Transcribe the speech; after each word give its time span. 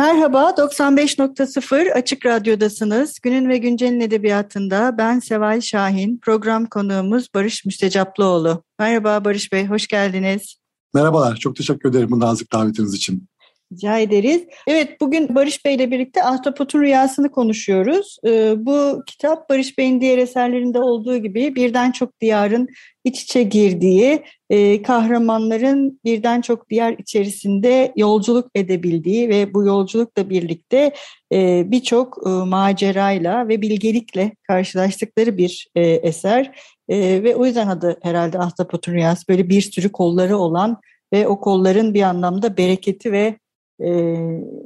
Merhaba, 0.00 0.54
95.0 0.56 1.92
Açık 1.92 2.26
Radyo'dasınız. 2.26 3.20
Günün 3.22 3.48
ve 3.48 3.58
Güncel'in 3.58 4.00
edebiyatında 4.00 4.94
ben 4.98 5.18
Seval 5.18 5.60
Şahin, 5.60 6.18
program 6.18 6.66
konuğumuz 6.66 7.28
Barış 7.34 7.64
Müstecaplıoğlu. 7.64 8.62
Merhaba 8.78 9.24
Barış 9.24 9.52
Bey, 9.52 9.66
hoş 9.66 9.86
geldiniz. 9.86 10.56
Merhabalar, 10.94 11.36
çok 11.36 11.56
teşekkür 11.56 11.90
ederim 11.90 12.10
bu 12.10 12.20
nazik 12.20 12.52
davetiniz 12.52 12.94
için. 12.94 13.28
Rica 13.72 13.98
ederiz. 13.98 14.42
Evet 14.66 15.00
bugün 15.00 15.34
Barış 15.34 15.64
Bey 15.64 15.74
ile 15.74 15.90
birlikte 15.90 16.24
Ahtapot'un 16.24 16.80
Rüyasını 16.80 17.30
konuşuyoruz. 17.30 18.18
Ee, 18.26 18.54
bu 18.56 19.02
kitap 19.06 19.50
Barış 19.50 19.78
Bey'in 19.78 20.00
diğer 20.00 20.18
eserlerinde 20.18 20.78
olduğu 20.78 21.16
gibi 21.16 21.54
birden 21.54 21.92
çok 21.92 22.20
diyarın 22.20 22.68
iç 23.04 23.22
içe 23.22 23.42
girdiği, 23.42 24.22
e, 24.50 24.82
kahramanların 24.82 26.00
birden 26.04 26.40
çok 26.40 26.70
diyar 26.70 26.92
içerisinde 26.98 27.92
yolculuk 27.96 28.50
edebildiği 28.54 29.28
ve 29.28 29.54
bu 29.54 29.64
yolculukla 29.64 30.30
birlikte 30.30 30.92
e, 31.32 31.70
birçok 31.70 32.18
e, 32.26 32.28
macerayla 32.28 33.48
ve 33.48 33.62
bilgelikle 33.62 34.32
karşılaştıkları 34.42 35.36
bir 35.36 35.68
eser. 35.76 36.52
Ve 36.90 37.36
o 37.36 37.46
yüzden 37.46 37.68
adı 37.68 37.98
herhalde 38.02 38.38
Ahtapot'un 38.38 38.92
Rüyası 38.92 39.28
böyle 39.28 39.48
bir 39.48 39.60
sürü 39.60 39.92
kolları 39.92 40.36
olan 40.36 40.80
ve 41.12 41.28
o 41.28 41.40
kolların 41.40 41.94
bir 41.94 42.02
anlamda 42.02 42.56
bereketi 42.56 43.12
ve 43.12 43.36
e, 43.80 43.90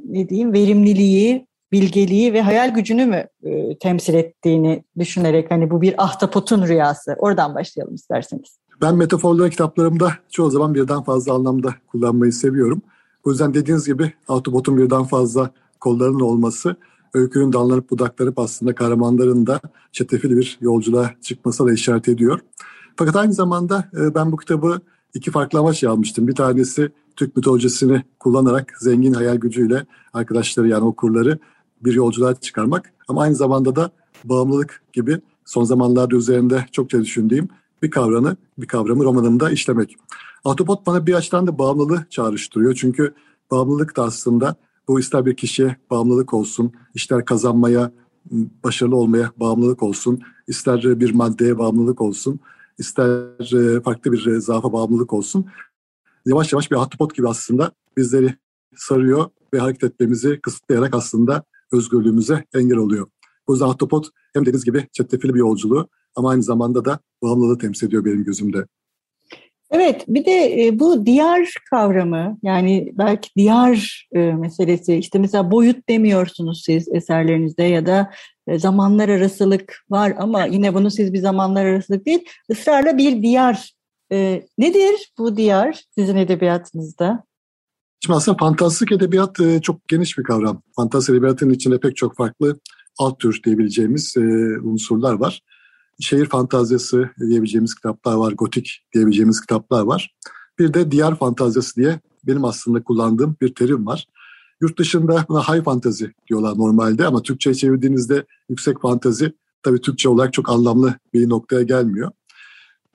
ne 0.09 0.29
diyeyim 0.29 0.53
verimliliği, 0.53 1.47
bilgeliği 1.71 2.33
ve 2.33 2.41
hayal 2.41 2.73
gücünü 2.73 3.05
mü 3.05 3.27
e, 3.43 3.77
temsil 3.77 4.13
ettiğini 4.13 4.83
düşünerek 4.99 5.51
hani 5.51 5.71
bu 5.71 5.81
bir 5.81 6.03
ahtapotun 6.03 6.67
rüyası. 6.67 7.15
Oradan 7.17 7.55
başlayalım 7.55 7.95
isterseniz. 7.95 8.57
Ben 8.81 8.95
metaforları 8.95 9.49
kitaplarımda 9.49 10.11
çoğu 10.31 10.51
zaman 10.51 10.75
birden 10.75 11.03
fazla 11.03 11.33
anlamda 11.33 11.75
kullanmayı 11.87 12.33
seviyorum. 12.33 12.81
O 13.23 13.29
yüzden 13.29 13.53
dediğiniz 13.53 13.85
gibi 13.85 14.13
ahtapotun 14.27 14.77
birden 14.77 15.03
fazla 15.03 15.49
kollarının 15.79 16.19
olması 16.19 16.75
öykünün 17.13 17.53
dallanıp 17.53 17.89
budaklanıp 17.89 18.39
aslında 18.39 18.75
kahramanların 18.75 19.47
da 19.47 19.59
çetefili 19.91 20.37
bir 20.37 20.57
yolculuğa 20.61 21.11
çıkmasına 21.21 21.67
da 21.67 21.73
işaret 21.73 22.09
ediyor. 22.09 22.39
Fakat 22.95 23.15
aynı 23.15 23.33
zamanda 23.33 23.89
e, 23.93 24.15
ben 24.15 24.31
bu 24.31 24.37
kitabı 24.37 24.79
iki 25.13 25.31
farklı 25.31 25.59
amaç 25.59 25.83
almıştım. 25.83 26.27
Bir 26.27 26.35
tanesi 26.35 26.91
Türk 27.15 27.35
mitolojisini 27.35 28.03
kullanarak 28.19 28.73
zengin 28.79 29.13
hayal 29.13 29.35
gücüyle 29.35 29.85
arkadaşları 30.13 30.67
yani 30.67 30.83
okurları 30.83 31.39
bir 31.81 31.93
yolculuğa 31.93 32.35
çıkarmak. 32.35 32.93
Ama 33.07 33.21
aynı 33.21 33.35
zamanda 33.35 33.75
da 33.75 33.91
bağımlılık 34.23 34.83
gibi 34.93 35.21
son 35.45 35.63
zamanlarda 35.63 36.15
üzerinde 36.15 36.65
çokça 36.71 37.01
düşündüğüm 37.01 37.49
bir 37.83 37.91
kavramı, 37.91 38.35
bir 38.57 38.67
kavramı 38.67 39.03
romanımda 39.03 39.51
işlemek. 39.51 39.95
Autobot 40.43 40.87
bana 40.87 41.05
bir 41.05 41.13
açıdan 41.13 41.47
da 41.47 41.57
bağımlılığı 41.59 42.05
çağrıştırıyor. 42.09 42.73
Çünkü 42.73 43.13
bağımlılık 43.51 43.97
da 43.97 44.03
aslında 44.03 44.55
bu 44.87 44.99
ister 44.99 45.25
bir 45.25 45.35
kişiye 45.35 45.75
bağımlılık 45.89 46.33
olsun, 46.33 46.71
ister 46.93 47.25
kazanmaya, 47.25 47.91
başarılı 48.63 48.95
olmaya 48.95 49.31
bağımlılık 49.37 49.83
olsun, 49.83 50.21
ister 50.47 50.99
bir 50.99 51.13
maddeye 51.13 51.57
bağımlılık 51.57 52.01
olsun, 52.01 52.39
ister 52.77 53.81
farklı 53.81 54.11
bir 54.11 54.39
zaafa 54.39 54.73
bağımlılık 54.73 55.13
olsun 55.13 55.45
yavaş 56.25 56.53
yavaş 56.53 56.71
bir 56.71 56.75
ahtapot 56.75 57.15
gibi 57.15 57.27
aslında 57.27 57.71
bizleri 57.97 58.33
sarıyor 58.75 59.29
ve 59.53 59.59
hareket 59.59 59.83
etmemizi 59.83 60.39
kısıtlayarak 60.41 60.95
aslında 60.95 61.43
özgürlüğümüze 61.73 62.43
engel 62.55 62.77
oluyor. 62.77 63.07
Bu 63.47 63.53
yüzden 63.53 63.65
ahtapot 63.65 64.07
hem 64.33 64.41
dediğiniz 64.41 64.65
gibi 64.65 64.87
çetrefilli 64.91 65.33
bir 65.33 65.39
yolculuğu 65.39 65.89
ama 66.15 66.29
aynı 66.29 66.43
zamanda 66.43 66.85
da 66.85 66.99
bağımlılığı 67.23 67.57
temsil 67.57 67.87
ediyor 67.87 68.05
benim 68.05 68.23
gözümde. 68.23 68.65
Evet 69.71 70.05
bir 70.07 70.25
de 70.25 70.65
e, 70.65 70.79
bu 70.79 71.05
diyar 71.05 71.53
kavramı 71.69 72.37
yani 72.43 72.93
belki 72.93 73.29
diyar 73.37 74.07
e, 74.15 74.19
meselesi 74.19 74.95
işte 74.95 75.19
mesela 75.19 75.51
boyut 75.51 75.89
demiyorsunuz 75.89 76.63
siz 76.65 76.87
eserlerinizde 76.87 77.63
ya 77.63 77.85
da 77.85 78.11
e, 78.47 78.59
zamanlar 78.59 79.09
arasılık 79.09 79.85
var 79.89 80.13
ama 80.17 80.45
yine 80.45 80.73
bunu 80.73 80.91
siz 80.91 81.13
bir 81.13 81.19
zamanlar 81.19 81.65
arasılık 81.65 82.05
değil 82.05 82.25
ısrarla 82.51 82.97
bir 82.97 83.21
diyar 83.21 83.74
e, 84.11 84.47
nedir 84.57 85.13
bu 85.17 85.37
diyar 85.37 85.83
sizin 85.95 86.15
edebiyatınızda? 86.15 87.23
Şimdi 87.99 88.17
aslında 88.17 88.37
fantastik 88.37 88.91
edebiyat 88.91 89.39
e, 89.39 89.61
çok 89.61 89.87
geniş 89.87 90.17
bir 90.17 90.23
kavram. 90.23 90.61
Fantastik 90.75 91.13
edebiyatın 91.15 91.49
içinde 91.49 91.79
pek 91.79 91.95
çok 91.95 92.15
farklı 92.15 92.59
alt 92.97 93.19
tür 93.19 93.41
diyebileceğimiz 93.43 94.17
e, 94.17 94.21
unsurlar 94.59 95.13
var. 95.13 95.41
Şehir 95.99 96.25
fantazisi 96.25 97.09
diyebileceğimiz 97.19 97.75
kitaplar 97.75 98.15
var, 98.15 98.31
gotik 98.31 98.85
diyebileceğimiz 98.93 99.41
kitaplar 99.41 99.81
var. 99.81 100.15
Bir 100.59 100.73
de 100.73 100.91
diyar 100.91 101.17
fantazisi 101.17 101.75
diye 101.75 101.99
benim 102.27 102.45
aslında 102.45 102.83
kullandığım 102.83 103.35
bir 103.41 103.55
terim 103.55 103.85
var. 103.85 104.07
Yurt 104.61 104.79
dışında 104.79 105.25
buna 105.29 105.43
high 105.43 105.63
fantasy 105.63 106.05
diyorlar 106.29 106.57
normalde 106.57 107.05
ama 107.05 107.21
Türkçe'ye 107.21 107.53
çevirdiğinizde 107.53 108.25
yüksek 108.49 108.81
fantazi 108.81 109.33
tabii 109.63 109.81
Türkçe 109.81 110.09
olarak 110.09 110.33
çok 110.33 110.49
anlamlı 110.49 110.93
bir 111.13 111.29
noktaya 111.29 111.63
gelmiyor. 111.63 112.11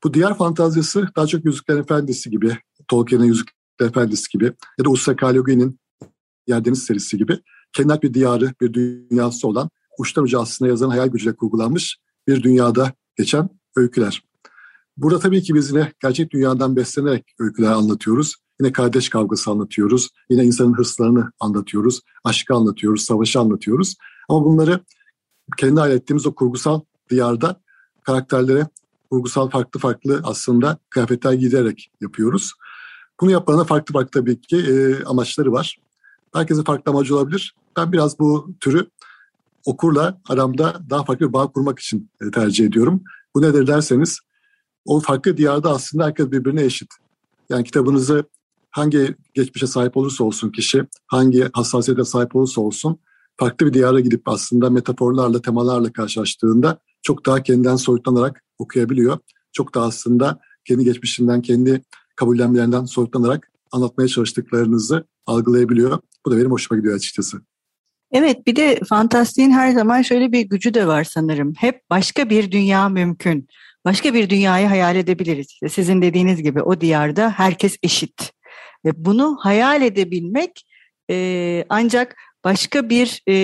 Bu 0.05 0.15
diğer 0.15 0.35
fantazisi 0.39 1.05
daha 1.17 1.27
çok 1.27 1.45
Yüzükler 1.45 1.77
Efendisi 1.77 2.31
gibi, 2.31 2.59
Tolkien'in 2.89 3.25
Yüzükler 3.25 3.87
Efendisi 3.87 4.29
gibi 4.33 4.45
ya 4.79 4.85
da 4.85 4.91
Usta 4.91 5.17
Kalogi'nin 5.17 5.81
Yerdeniz 6.47 6.83
serisi 6.83 7.19
gibi 7.19 7.41
kendi 7.73 8.03
bir 8.03 8.15
diyarı, 8.15 8.55
bir 8.61 8.75
dünyası 8.75 9.49
olan 9.49 9.71
uçtan 9.99 10.25
uca 10.25 10.41
aslında 10.41 10.69
yazan 10.69 10.91
hayal 10.91 11.07
gücüyle 11.07 11.37
kurgulanmış 11.37 11.99
bir 12.29 12.43
dünyada 12.43 12.93
geçen 13.17 13.49
öyküler. 13.77 14.25
Burada 14.97 15.19
tabii 15.19 15.43
ki 15.43 15.55
biz 15.55 15.71
yine 15.71 15.93
gerçek 16.03 16.31
dünyadan 16.31 16.77
beslenerek 16.77 17.35
öyküler 17.39 17.73
anlatıyoruz. 17.73 18.37
Yine 18.61 18.73
kardeş 18.73 19.09
kavgası 19.09 19.51
anlatıyoruz. 19.51 20.09
Yine 20.31 20.45
insanın 20.45 20.79
hırslarını 20.79 21.33
anlatıyoruz. 21.41 22.01
Aşkı 22.25 22.55
anlatıyoruz, 22.55 23.03
savaşı 23.03 23.41
anlatıyoruz. 23.41 23.97
Ama 24.29 24.45
bunları 24.45 24.81
kendi 25.57 25.81
hayal 25.81 25.97
ettiğimiz 25.97 26.27
o 26.27 26.35
kurgusal 26.35 26.81
diyarda 27.11 27.61
karakterlere 28.03 28.67
kurgusal 29.11 29.51
farklı 29.51 29.81
farklı 29.81 30.21
aslında 30.25 30.79
kıyafetler 30.91 31.33
giyerek 31.33 31.91
yapıyoruz. 32.01 32.53
Bunu 33.21 33.31
yapmanın 33.31 33.65
farklı 33.65 33.93
farklı 33.93 34.21
tabii 34.21 34.41
ki 34.41 34.57
e, 34.57 35.05
amaçları 35.05 35.53
var. 35.53 35.79
Herkesin 36.35 36.65
farklı 36.65 36.93
amacı 36.93 37.17
olabilir. 37.17 37.55
Ben 37.77 37.93
biraz 37.93 38.19
bu 38.19 38.55
türü 38.61 38.91
okurla 39.65 40.21
aramda 40.29 40.81
daha 40.91 41.05
farklı 41.05 41.29
bir 41.29 41.33
bağ 41.33 41.47
kurmak 41.53 41.79
için 41.79 42.11
e, 42.23 42.31
tercih 42.31 42.67
ediyorum. 42.67 43.03
Bu 43.35 43.43
nedir 43.43 43.67
derseniz 43.67 44.21
o 44.85 45.01
farklı 45.01 45.37
diyarda 45.37 45.71
aslında 45.71 46.07
herkes 46.07 46.31
birbirine 46.31 46.65
eşit. 46.65 46.89
Yani 47.51 47.65
kitabınızı 47.65 48.25
hangi 48.71 49.17
geçmişe 49.35 49.67
sahip 49.67 49.97
olursa 49.97 50.25
olsun 50.25 50.51
kişi, 50.51 50.85
hangi 51.07 51.49
hassasiyete 51.53 52.05
sahip 52.05 52.37
olursa 52.37 52.61
olsun 52.61 52.99
farklı 53.37 53.67
bir 53.67 53.73
diyara 53.73 54.01
gidip 54.01 54.29
aslında 54.29 54.71
metaforlarla, 54.71 55.43
temalarla 55.43 55.93
karşılaştığında 55.93 56.79
çok 57.03 57.27
daha 57.27 57.43
kendinden 57.43 57.77
soyutlanarak 57.77 58.43
okuyabiliyor. 58.59 59.19
Çok 59.53 59.75
da 59.75 59.83
aslında 59.83 60.41
kendi 60.65 60.85
geçmişinden, 60.85 61.43
kendi 61.43 61.83
kabullenmelerinden 62.17 62.85
soyutlanarak 62.85 63.51
anlatmaya 63.73 64.09
çalıştıklarınızı 64.09 65.05
algılayabiliyor. 65.27 65.99
Bu 66.27 66.31
da 66.31 66.37
benim 66.37 66.51
hoşuma 66.51 66.79
gidiyor 66.79 66.97
açıkçası. 66.97 67.41
Evet 68.13 68.47
bir 68.47 68.57
de 68.57 68.81
fantastiğin 68.89 69.51
her 69.51 69.71
zaman 69.71 70.03
şöyle 70.03 70.33
bir 70.33 70.41
gücü 70.41 70.75
de 70.75 70.87
var 70.87 71.05
sanırım. 71.05 71.55
Hep 71.59 71.91
başka 71.91 72.31
bir 72.31 72.53
dünya 72.53 72.89
mümkün. 72.89 73.49
Başka 73.85 74.15
bir 74.15 74.31
dünyayı 74.31 74.67
hayal 74.67 74.97
edebiliriz. 74.97 75.59
Sizin 75.69 76.03
dediğiniz 76.03 76.43
gibi 76.43 76.63
o 76.63 76.81
diyarda 76.81 77.31
herkes 77.31 77.77
eşit. 77.83 78.33
Ve 78.85 79.05
bunu 79.05 79.37
hayal 79.41 79.83
edebilmek 79.83 80.67
e, 81.11 81.65
ancak 81.69 82.17
başka 82.45 82.91
bir 82.91 83.23
e, 83.29 83.35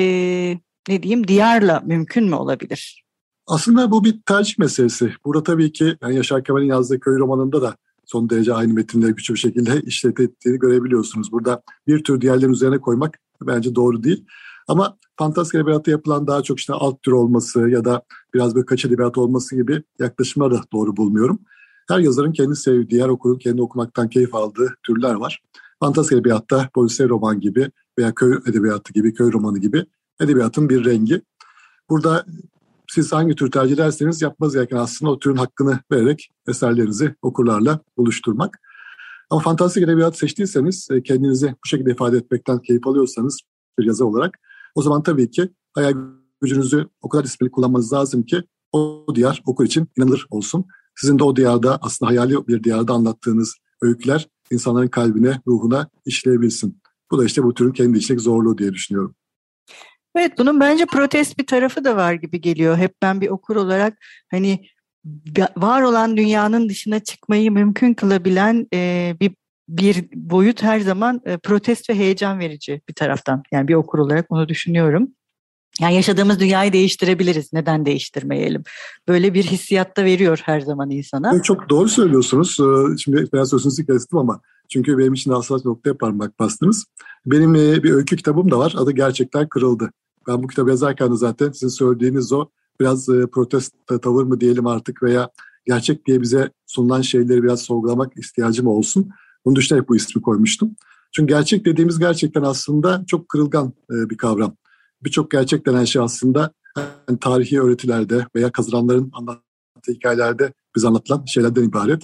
ne 0.88 1.02
diyeyim 1.02 1.28
diyarla 1.28 1.82
mümkün 1.86 2.24
mü 2.24 2.34
olabilir? 2.34 3.05
Aslında 3.46 3.90
bu 3.90 4.04
bir 4.04 4.22
tercih 4.22 4.58
meselesi. 4.58 5.12
Burada 5.24 5.42
tabii 5.42 5.72
ki 5.72 5.96
yani 6.02 6.16
Yaşar 6.16 6.44
Kemal'in 6.44 6.66
yazdığı 6.66 7.00
köy 7.00 7.18
romanında 7.18 7.62
da 7.62 7.76
son 8.04 8.30
derece 8.30 8.54
aynı 8.54 8.74
metinleri 8.74 9.12
güçlü 9.12 9.34
bir 9.34 9.38
şekilde 9.38 9.80
işletildiğini 9.86 10.58
görebiliyorsunuz. 10.58 11.32
Burada 11.32 11.62
bir 11.86 12.04
tür 12.04 12.20
diğerlerin 12.20 12.52
üzerine 12.52 12.78
koymak 12.78 13.18
bence 13.42 13.74
doğru 13.74 14.02
değil. 14.02 14.24
Ama 14.68 14.96
fantastik 15.18 15.54
edebiyatta 15.54 15.90
yapılan 15.90 16.26
daha 16.26 16.42
çok 16.42 16.58
işte 16.58 16.72
alt 16.72 17.02
tür 17.02 17.12
olması 17.12 17.68
ya 17.68 17.84
da 17.84 18.02
biraz 18.34 18.54
böyle 18.54 18.66
kaç 18.66 18.84
edebiyat 18.84 19.18
olması 19.18 19.56
gibi 19.56 19.82
yaklaşımları 19.98 20.54
da 20.54 20.60
doğru 20.72 20.96
bulmuyorum. 20.96 21.38
Her 21.88 21.98
yazarın 21.98 22.32
kendi 22.32 22.56
sevdiği, 22.56 22.90
diğer 22.90 23.08
okurun 23.08 23.38
kendi 23.38 23.62
okumaktan 23.62 24.08
keyif 24.08 24.34
aldığı 24.34 24.74
türler 24.82 25.14
var. 25.14 25.42
Fantastik 25.80 26.12
edebiyatta 26.12 26.68
polisiye 26.74 27.08
roman 27.08 27.40
gibi 27.40 27.70
veya 27.98 28.14
köy 28.14 28.38
edebiyatı 28.46 28.92
gibi, 28.92 29.14
köy 29.14 29.32
romanı 29.32 29.58
gibi 29.58 29.86
edebiyatın 30.20 30.68
bir 30.68 30.84
rengi. 30.84 31.22
Burada 31.90 32.24
siz 32.96 33.12
hangi 33.12 33.34
tür 33.34 33.50
tercih 33.50 33.74
ederseniz 33.74 34.22
yapmanız 34.22 34.54
gereken 34.54 34.76
aslında 34.76 35.12
o 35.12 35.18
türün 35.18 35.36
hakkını 35.36 35.80
vererek 35.92 36.30
eserlerinizi 36.48 37.14
okurlarla 37.22 37.80
buluşturmak. 37.96 38.58
Ama 39.30 39.40
fantastik 39.40 39.82
edebiyat 39.82 40.18
seçtiyseniz, 40.18 40.88
e, 40.90 41.02
kendinizi 41.02 41.54
bu 41.64 41.68
şekilde 41.68 41.90
ifade 41.90 42.16
etmekten 42.16 42.58
keyif 42.58 42.86
alıyorsanız 42.86 43.40
bir 43.78 43.84
yazar 43.84 44.04
olarak 44.04 44.38
o 44.74 44.82
zaman 44.82 45.02
tabii 45.02 45.30
ki 45.30 45.48
hayal 45.74 45.94
gücünüzü 46.40 46.88
o 47.02 47.08
kadar 47.08 47.24
disiplinli 47.24 47.50
kullanmanız 47.50 47.92
lazım 47.92 48.22
ki 48.22 48.42
o 48.72 49.06
diyar 49.14 49.42
okur 49.46 49.64
için 49.64 49.88
inanılır 49.96 50.26
olsun. 50.30 50.64
Sizin 50.94 51.18
de 51.18 51.24
o 51.24 51.36
diyarda 51.36 51.78
aslında 51.80 52.10
hayali 52.10 52.48
bir 52.48 52.64
diyarda 52.64 52.92
anlattığınız 52.92 53.54
öyküler 53.82 54.28
insanların 54.50 54.88
kalbine, 54.88 55.40
ruhuna 55.46 55.88
işleyebilsin. 56.04 56.80
Bu 57.10 57.18
da 57.18 57.24
işte 57.24 57.42
bu 57.42 57.54
türün 57.54 57.72
kendi 57.72 57.98
içindeki 57.98 58.24
zorluğu 58.24 58.58
diye 58.58 58.72
düşünüyorum. 58.72 59.14
Evet 60.16 60.38
bunun 60.38 60.60
bence 60.60 60.86
protest 60.86 61.38
bir 61.38 61.46
tarafı 61.46 61.84
da 61.84 61.96
var 61.96 62.12
gibi 62.12 62.40
geliyor. 62.40 62.76
Hep 62.76 62.94
ben 63.02 63.20
bir 63.20 63.28
okur 63.28 63.56
olarak 63.56 63.98
hani 64.30 64.66
var 65.56 65.82
olan 65.82 66.16
dünyanın 66.16 66.68
dışına 66.68 67.00
çıkmayı 67.00 67.52
mümkün 67.52 67.94
kılabilen 67.94 68.66
e, 68.72 69.14
bir 69.20 69.34
bir 69.68 70.08
boyut 70.14 70.62
her 70.62 70.80
zaman 70.80 71.20
e, 71.24 71.36
protest 71.36 71.90
ve 71.90 71.94
heyecan 71.94 72.38
verici 72.38 72.80
bir 72.88 72.94
taraftan. 72.94 73.42
Yani 73.52 73.68
bir 73.68 73.74
okur 73.74 73.98
olarak 73.98 74.26
onu 74.28 74.48
düşünüyorum. 74.48 75.08
Yani 75.80 75.94
yaşadığımız 75.94 76.40
dünyayı 76.40 76.72
değiştirebiliriz. 76.72 77.52
Neden 77.52 77.86
değiştirmeyelim? 77.86 78.62
Böyle 79.08 79.34
bir 79.34 79.44
hissiyat 79.44 79.96
da 79.96 80.04
veriyor 80.04 80.40
her 80.44 80.60
zaman 80.60 80.90
insana. 80.90 81.42
Çok 81.42 81.68
doğru 81.68 81.88
söylüyorsunuz. 81.88 82.58
Ee, 82.60 82.96
şimdi 82.98 83.28
biraz 83.32 83.50
sözünüzü 83.50 83.86
kestim 83.86 84.18
ama 84.18 84.40
çünkü 84.68 84.98
benim 84.98 85.14
için 85.14 85.32
hassas 85.32 85.64
noktaya 85.64 85.94
parmak 85.94 86.38
bastınız. 86.38 86.84
Benim 87.26 87.54
e, 87.54 87.82
bir 87.82 87.90
öykü 87.90 88.16
kitabım 88.16 88.50
da 88.50 88.58
var. 88.58 88.74
Adı 88.76 88.92
Gerçekler 88.92 89.48
Kırıldı. 89.48 89.90
Ben 90.28 90.42
bu 90.42 90.46
kitabı 90.46 90.70
yazarken 90.70 91.12
de 91.12 91.16
zaten 91.16 91.52
sizin 91.52 91.68
söylediğiniz 91.68 92.32
o 92.32 92.46
biraz 92.80 93.08
e, 93.08 93.26
protest 93.26 93.74
tavır 94.02 94.24
mı 94.24 94.40
diyelim 94.40 94.66
artık 94.66 95.02
veya 95.02 95.30
gerçek 95.66 96.06
diye 96.06 96.22
bize 96.22 96.50
sunulan 96.66 97.00
şeyleri 97.00 97.42
biraz 97.42 97.62
sorgulamak 97.62 98.12
ihtiyacım 98.18 98.66
olsun. 98.66 99.10
Bunu 99.44 99.56
düşünerek 99.56 99.88
bu 99.88 99.96
ismi 99.96 100.22
koymuştum. 100.22 100.76
Çünkü 101.12 101.34
gerçek 101.34 101.66
dediğimiz 101.66 101.98
gerçekten 101.98 102.42
aslında 102.42 103.04
çok 103.06 103.28
kırılgan 103.28 103.72
e, 103.90 104.10
bir 104.10 104.16
kavram. 104.16 104.56
Birçok 105.04 105.30
gerçek 105.30 105.66
denen 105.66 105.84
şey 105.84 106.02
aslında 106.02 106.52
yani 107.08 107.18
tarihi 107.20 107.60
öğretilerde 107.60 108.26
veya 108.36 108.52
kazananların 108.52 109.10
anlattığı 109.12 109.92
hikayelerde 109.92 110.52
biz 110.76 110.84
anlatılan 110.84 111.24
şeylerden 111.24 111.62
ibaret. 111.62 112.02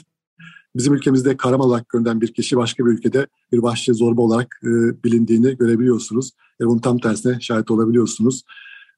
Bizim 0.76 0.94
ülkemizde 0.94 1.36
kahraman 1.36 1.66
olarak 1.66 1.88
görünen 1.88 2.20
bir 2.20 2.34
kişi 2.34 2.56
başka 2.56 2.86
bir 2.86 2.90
ülkede 2.90 3.26
bir 3.52 3.58
vahşi 3.58 3.94
zorba 3.94 4.22
olarak 4.22 4.60
e, 4.64 4.68
bilindiğini 5.04 5.56
görebiliyorsunuz. 5.56 6.30
Ve 6.60 6.66
bunun 6.66 6.78
tam 6.78 6.98
tersine 6.98 7.40
şahit 7.40 7.70
olabiliyorsunuz. 7.70 8.42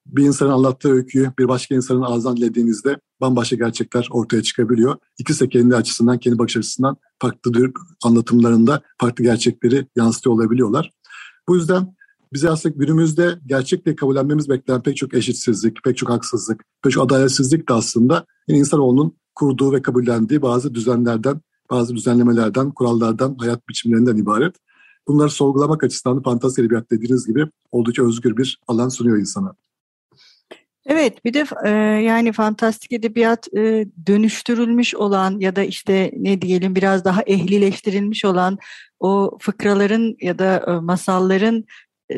Bir 0.07 0.25
insanın 0.25 0.51
anlattığı 0.51 0.93
öyküyü 0.93 1.33
bir 1.39 1.49
başka 1.49 1.75
insanın 1.75 2.03
ağzından 2.03 2.37
dinlediğinizde 2.37 3.01
bambaşka 3.21 3.57
gerçekler 3.57 4.09
ortaya 4.11 4.43
çıkabiliyor. 4.43 4.97
İkisi 5.19 5.45
de 5.45 5.49
kendi 5.49 5.77
açısından, 5.77 6.19
kendi 6.19 6.39
bakış 6.39 6.57
açısından 6.57 6.97
farklı 7.19 7.73
anlatımlarında 8.05 8.83
farklı 9.01 9.25
gerçekleri 9.25 9.87
yansıtıyor 9.97 10.35
olabiliyorlar. 10.35 10.91
Bu 11.49 11.57
yüzden 11.57 11.95
bize 12.33 12.51
aslında 12.51 12.75
günümüzde 12.79 13.39
gerçekle 13.47 13.97
kabullenmemiz 13.97 14.49
beklenen 14.49 14.83
pek 14.83 14.97
çok 14.97 15.15
eşitsizlik, 15.15 15.85
pek 15.85 15.97
çok 15.97 16.11
haksızlık, 16.11 16.65
pek 16.83 16.93
çok 16.93 17.05
adaletsizlik 17.05 17.69
de 17.69 17.73
aslında 17.73 18.27
insanoğlunun 18.49 19.17
kurduğu 19.35 19.73
ve 19.73 19.83
kabullendiği 19.83 20.43
bazı 20.43 20.75
düzenlerden, 20.75 21.41
bazı 21.71 21.95
düzenlemelerden, 21.95 22.71
kurallardan, 22.71 23.37
hayat 23.39 23.69
biçimlerinden 23.69 24.17
ibaret. 24.17 24.57
Bunları 25.09 25.31
sorgulamak 25.31 25.85
açısından 25.85 26.23
fantastik 26.23 26.65
edebiyat 26.65 26.91
dediğiniz 26.91 27.27
gibi 27.27 27.47
oldukça 27.73 28.07
özgür 28.07 28.37
bir 28.37 28.59
alan 28.69 28.89
sunuyor 28.89 29.19
insana. 29.19 29.55
Evet 30.87 31.25
bir 31.25 31.35
de 31.35 31.45
e, 31.65 31.69
yani 32.03 32.33
fantastik 32.33 32.93
edebiyat 32.93 33.49
e, 33.57 33.87
dönüştürülmüş 34.07 34.95
olan 34.95 35.41
ya 35.41 35.57
da 35.57 35.63
işte 35.63 36.11
ne 36.17 36.43
diyelim 36.43 36.75
biraz 36.75 37.05
daha 37.05 37.23
ehlileştirilmiş 37.23 38.25
olan 38.25 38.59
o 39.01 39.39
fıkraların 39.41 40.17
ya 40.21 40.39
da 40.39 40.65
e, 40.69 40.71
masalların 40.71 41.65
e, 42.13 42.17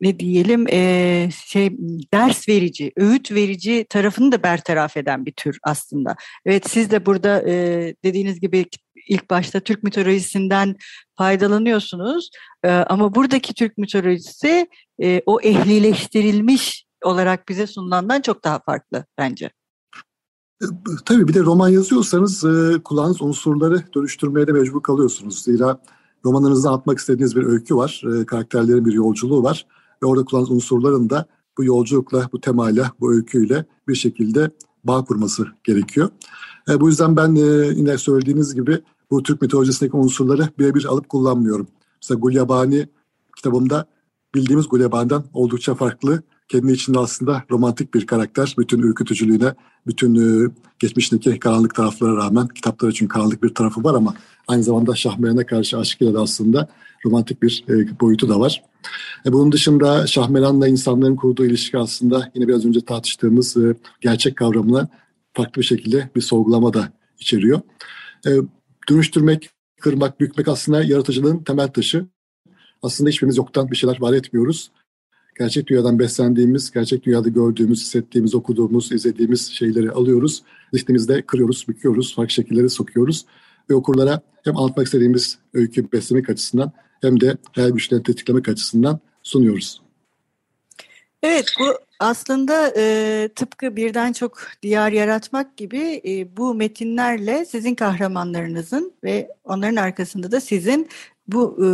ne 0.00 0.18
diyelim 0.18 0.66
e, 0.68 1.28
şey 1.46 1.76
ders 2.12 2.48
verici, 2.48 2.92
öğüt 2.96 3.32
verici 3.32 3.86
tarafını 3.88 4.32
da 4.32 4.42
bertaraf 4.42 4.96
eden 4.96 5.26
bir 5.26 5.32
tür 5.32 5.58
aslında. 5.62 6.16
Evet 6.46 6.70
siz 6.70 6.90
de 6.90 7.06
burada 7.06 7.42
e, 7.48 7.94
dediğiniz 8.04 8.40
gibi 8.40 8.66
ilk 9.08 9.30
başta 9.30 9.60
Türk 9.60 9.82
mitolojisinden 9.82 10.76
faydalanıyorsunuz 11.16 12.30
e, 12.62 12.70
ama 12.70 13.14
buradaki 13.14 13.54
Türk 13.54 13.78
mitolojisi 13.78 14.66
e, 15.02 15.22
o 15.26 15.40
ehlileştirilmiş 15.40 16.86
olarak 17.04 17.48
bize 17.48 17.66
sunulandan 17.66 18.20
çok 18.20 18.44
daha 18.44 18.58
farklı 18.58 19.04
bence. 19.18 19.50
E, 20.62 20.66
tabii 21.04 21.28
bir 21.28 21.34
de 21.34 21.40
roman 21.40 21.68
yazıyorsanız 21.68 22.44
e, 22.44 22.82
kulağınız 22.84 23.22
unsurları 23.22 23.82
dönüştürmeye 23.94 24.46
de 24.46 24.52
mecbur 24.52 24.82
kalıyorsunuz. 24.82 25.42
Zira 25.42 25.80
romanınızda 26.24 26.70
atmak 26.70 26.98
istediğiniz 26.98 27.36
bir 27.36 27.44
öykü 27.44 27.76
var, 27.76 28.02
e, 28.12 28.26
karakterlerin 28.26 28.84
bir 28.84 28.92
yolculuğu 28.92 29.42
var 29.42 29.66
ve 30.02 30.06
orada 30.06 30.24
kullandığınız 30.24 30.56
unsurların 30.56 31.10
da 31.10 31.26
bu 31.58 31.64
yolculukla, 31.64 32.28
bu 32.32 32.40
temayla, 32.40 32.92
bu 33.00 33.12
öyküyle 33.12 33.64
bir 33.88 33.94
şekilde 33.94 34.50
bağ 34.84 35.04
kurması 35.04 35.46
gerekiyor. 35.64 36.08
E, 36.70 36.80
bu 36.80 36.88
yüzden 36.88 37.16
ben 37.16 37.34
e, 37.34 37.66
yine 37.76 37.98
söylediğiniz 37.98 38.54
gibi 38.54 38.82
bu 39.10 39.22
Türk 39.22 39.42
mitolojisindeki 39.42 39.96
unsurları 39.96 40.48
birebir 40.58 40.84
alıp 40.84 41.08
kullanmıyorum. 41.08 41.66
Mesela 42.02 42.20
Gulyabani 42.20 42.88
kitabımda 43.36 43.86
bildiğimiz 44.34 44.68
Gulyabani'den 44.68 45.24
oldukça 45.32 45.74
farklı 45.74 46.22
kendi 46.48 46.72
içinde 46.72 46.98
aslında 46.98 47.44
romantik 47.50 47.94
bir 47.94 48.06
karakter. 48.06 48.54
Bütün 48.58 48.78
ürkütücülüğüne, 48.78 49.54
bütün 49.86 50.14
e, 50.14 50.50
geçmişteki 50.78 51.38
karanlık 51.38 51.74
taraflara 51.74 52.16
rağmen 52.16 52.48
kitaplar 52.48 52.88
için 52.88 53.08
karanlık 53.08 53.42
bir 53.42 53.54
tarafı 53.54 53.84
var 53.84 53.94
ama 53.94 54.14
aynı 54.48 54.62
zamanda 54.62 54.94
Şahmeran'a 54.94 55.46
karşı 55.46 55.78
aşkıyla 55.78 56.14
da 56.14 56.20
aslında 56.20 56.68
romantik 57.04 57.42
bir 57.42 57.64
e, 57.68 58.00
boyutu 58.00 58.28
da 58.28 58.40
var. 58.40 58.62
E, 59.26 59.32
bunun 59.32 59.52
dışında 59.52 60.06
Şahmeran'la 60.06 60.68
insanların 60.68 61.16
kurduğu 61.16 61.44
ilişki 61.44 61.78
aslında 61.78 62.30
yine 62.34 62.48
biraz 62.48 62.64
önce 62.64 62.80
tartıştığımız 62.80 63.56
e, 63.56 63.74
gerçek 64.00 64.36
kavramına 64.36 64.88
farklı 65.32 65.60
bir 65.60 65.66
şekilde 65.66 66.10
bir 66.16 66.20
sorgulama 66.20 66.74
da 66.74 66.92
içeriyor. 67.18 67.60
E, 68.26 68.30
dönüştürmek, 68.90 69.50
kırmak, 69.80 70.20
bükmek 70.20 70.48
aslında 70.48 70.82
yaratıcılığın 70.82 71.44
temel 71.44 71.68
taşı. 71.68 72.06
Aslında 72.82 73.10
hiçbirimiz 73.10 73.36
yoktan 73.36 73.70
bir 73.70 73.76
şeyler 73.76 74.00
var 74.00 74.12
etmiyoruz 74.12 74.70
gerçek 75.38 75.66
dünyadan 75.66 75.98
beslendiğimiz, 75.98 76.70
gerçek 76.70 77.04
dünyada 77.04 77.28
gördüğümüz, 77.28 77.80
hissettiğimiz, 77.80 78.34
okuduğumuz, 78.34 78.92
izlediğimiz 78.92 79.52
şeyleri 79.52 79.90
alıyoruz. 79.90 80.42
Zihnimizde 80.72 81.22
kırıyoruz, 81.22 81.64
büküyoruz, 81.68 82.14
farklı 82.14 82.32
şekillere 82.32 82.68
sokuyoruz. 82.68 83.26
Ve 83.70 83.74
okurlara 83.74 84.20
hem 84.44 84.56
anlatmak 84.56 84.86
istediğimiz 84.86 85.38
öykü 85.54 85.92
beslemek 85.92 86.30
açısından 86.30 86.72
hem 87.00 87.20
de 87.20 87.36
hayal 87.52 87.70
güçlerini 87.70 88.04
tetiklemek 88.04 88.48
açısından 88.48 89.00
sunuyoruz. 89.22 89.80
Evet 91.22 91.44
bu 91.60 91.64
aslında 92.00 92.72
e, 92.76 93.28
tıpkı 93.34 93.76
birden 93.76 94.12
çok 94.12 94.46
diyar 94.62 94.92
yaratmak 94.92 95.56
gibi 95.56 96.02
e, 96.06 96.36
bu 96.36 96.54
metinlerle 96.54 97.44
sizin 97.44 97.74
kahramanlarınızın 97.74 98.92
ve 99.04 99.28
onların 99.44 99.76
arkasında 99.76 100.32
da 100.32 100.40
sizin 100.40 100.88
bu 101.28 101.58
e, 101.64 101.66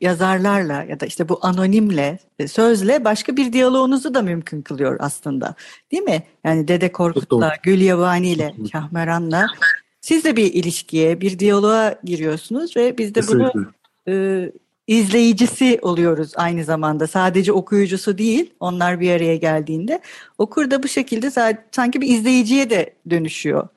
yazarlarla 0.00 0.82
ya 0.82 1.00
da 1.00 1.06
işte 1.06 1.28
bu 1.28 1.38
anonimle, 1.42 2.18
e, 2.38 2.48
sözle 2.48 3.04
başka 3.04 3.36
bir 3.36 3.52
diyaloğunuzu 3.52 4.14
da 4.14 4.22
mümkün 4.22 4.62
kılıyor 4.62 4.96
aslında. 5.00 5.54
Değil 5.92 6.02
mi? 6.02 6.22
Yani 6.44 6.68
Dede 6.68 6.92
Korkut'la, 6.92 7.54
Gül 7.62 7.80
Yabani 7.80 8.28
ile, 8.28 8.54
Şahmeran'la 8.72 9.46
siz 10.00 10.24
de 10.24 10.36
bir 10.36 10.54
ilişkiye, 10.54 11.20
bir 11.20 11.38
diyaloğa 11.38 11.94
giriyorsunuz 12.04 12.76
ve 12.76 12.98
biz 12.98 13.14
de 13.14 13.20
bunu 13.28 13.52
e, 14.08 14.44
izleyicisi 14.86 15.78
oluyoruz 15.82 16.32
aynı 16.36 16.64
zamanda. 16.64 17.06
Sadece 17.06 17.52
okuyucusu 17.52 18.18
değil, 18.18 18.50
onlar 18.60 19.00
bir 19.00 19.10
araya 19.10 19.36
geldiğinde. 19.36 20.00
Okur 20.38 20.70
da 20.70 20.82
bu 20.82 20.88
şekilde 20.88 21.30
sanki 21.70 22.00
bir 22.00 22.08
izleyiciye 22.08 22.70
de 22.70 22.94
dönüşüyor. 23.10 23.68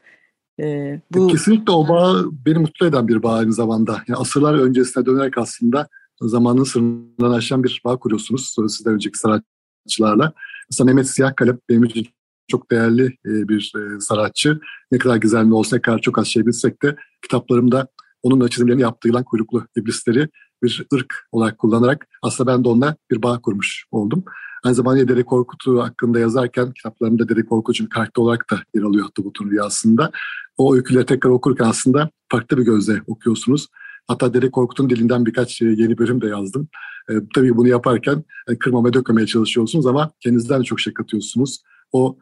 Ee, 0.60 1.02
bu... 1.14 1.28
Kesinlikle 1.28 1.72
o 1.72 1.88
bağ 1.88 2.24
beni 2.46 2.60
mutlu 2.60 2.86
eden 2.86 3.08
bir 3.08 3.24
bağ 3.24 3.34
aynı 3.34 3.54
zamanda. 3.54 4.04
Yani 4.08 4.20
asırlar 4.20 4.54
öncesine 4.54 5.06
dönerek 5.06 5.38
aslında 5.38 5.88
zamanın 6.22 6.64
sınırından 6.64 7.32
aşan 7.32 7.64
bir 7.64 7.82
bağ 7.86 7.98
kuruyorsunuz. 7.98 8.50
Sonra 8.50 8.70
sizden 8.70 8.94
önceki 8.94 9.18
sanatçılarla. 9.20 10.34
Mesela 10.72 10.86
Mehmet 10.86 11.10
Siyahkalem 11.10 11.60
benim 11.70 11.84
için 11.84 12.08
çok 12.48 12.72
değerli 12.72 13.06
e, 13.06 13.50
bir 13.50 13.74
e, 13.76 14.00
sanatçı. 14.00 14.60
Ne 14.92 14.98
kadar 14.98 15.16
gizemli 15.16 15.54
olsa 15.54 15.76
ne 15.76 15.82
kadar 15.82 16.00
çok 16.00 16.18
az 16.18 16.28
şey 16.28 16.46
bilsek 16.46 16.84
de 16.84 16.96
kitaplarımda 17.22 17.88
onun 18.24 18.48
çizimlerini 18.48 18.82
yaptığı 18.82 19.08
yılan 19.08 19.24
kuyruklu 19.24 19.68
iblisleri 19.78 20.30
bir 20.64 20.88
ırk 20.94 21.28
olarak 21.32 21.58
kullanarak 21.58 22.08
aslında 22.22 22.54
ben 22.54 22.64
de 22.64 22.70
onunla 22.70 22.96
bir 23.12 23.24
bağ 23.24 23.42
kurmuş 23.42 23.86
oldum. 23.92 24.24
Aynı 24.64 24.76
zamanda 24.76 25.08
Dede 25.08 25.24
Korkut'u 25.24 25.84
hakkında 25.84 26.20
yazarken 26.20 26.72
kitaplarımda 26.72 27.30
Dede 27.30 27.46
Korkut'un 27.46 27.86
karakter 27.86 28.22
olarak 28.22 28.52
da 28.52 28.60
yer 28.76 28.84
alıyor 28.84 29.06
Ahtapot'un 29.06 29.52
rüyasında. 29.52 30.12
O 30.58 30.76
öyküleri 30.76 31.06
tekrar 31.06 31.30
okurken 31.30 31.66
aslında 31.66 32.10
farklı 32.32 32.58
bir 32.58 32.64
gözle 32.64 33.02
okuyorsunuz. 33.08 33.68
Hatta 34.08 34.34
Dede 34.34 34.52
Korkut'un 34.52 34.90
dilinden 34.90 35.26
birkaç 35.26 35.62
yeni 35.62 35.98
bölüm 35.98 36.22
de 36.22 36.28
yazdım. 36.28 36.68
E, 37.10 37.14
tabii 37.36 37.58
bunu 37.58 37.68
yaparken 37.68 38.24
e, 38.48 38.58
kırmamaya 38.58 38.94
dökmemeye 38.94 39.28
çalışıyorsunuz 39.28 39.86
ama 39.86 40.12
kendinizden 40.20 40.60
de 40.60 40.64
çok 40.64 40.80
şey 40.80 40.94
katıyorsunuz. 40.94 41.62
O 41.92 42.18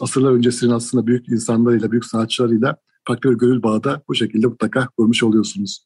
asırlar 0.00 0.32
öncesinin 0.32 0.70
aslında 0.70 1.06
büyük 1.06 1.28
insanlarıyla, 1.28 1.90
büyük 1.90 2.04
sanatçılarıyla 2.04 2.76
farklı 3.04 3.30
bir 3.30 3.38
gönül 3.38 3.62
bağı 3.62 4.02
bu 4.08 4.14
şekilde 4.14 4.46
mutlaka 4.46 4.88
kurmuş 4.96 5.22
oluyorsunuz. 5.22 5.85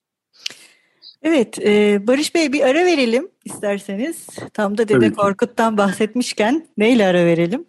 Evet, 1.22 1.58
e, 1.58 2.06
Barış 2.06 2.34
Bey 2.34 2.52
bir 2.52 2.60
ara 2.60 2.86
verelim 2.86 3.28
isterseniz. 3.44 4.26
Tam 4.54 4.78
da 4.78 4.88
Dede 4.88 5.12
Korkut'tan 5.12 5.76
bahsetmişken 5.76 6.66
neyle 6.78 7.06
ara 7.06 7.26
verelim? 7.26 7.64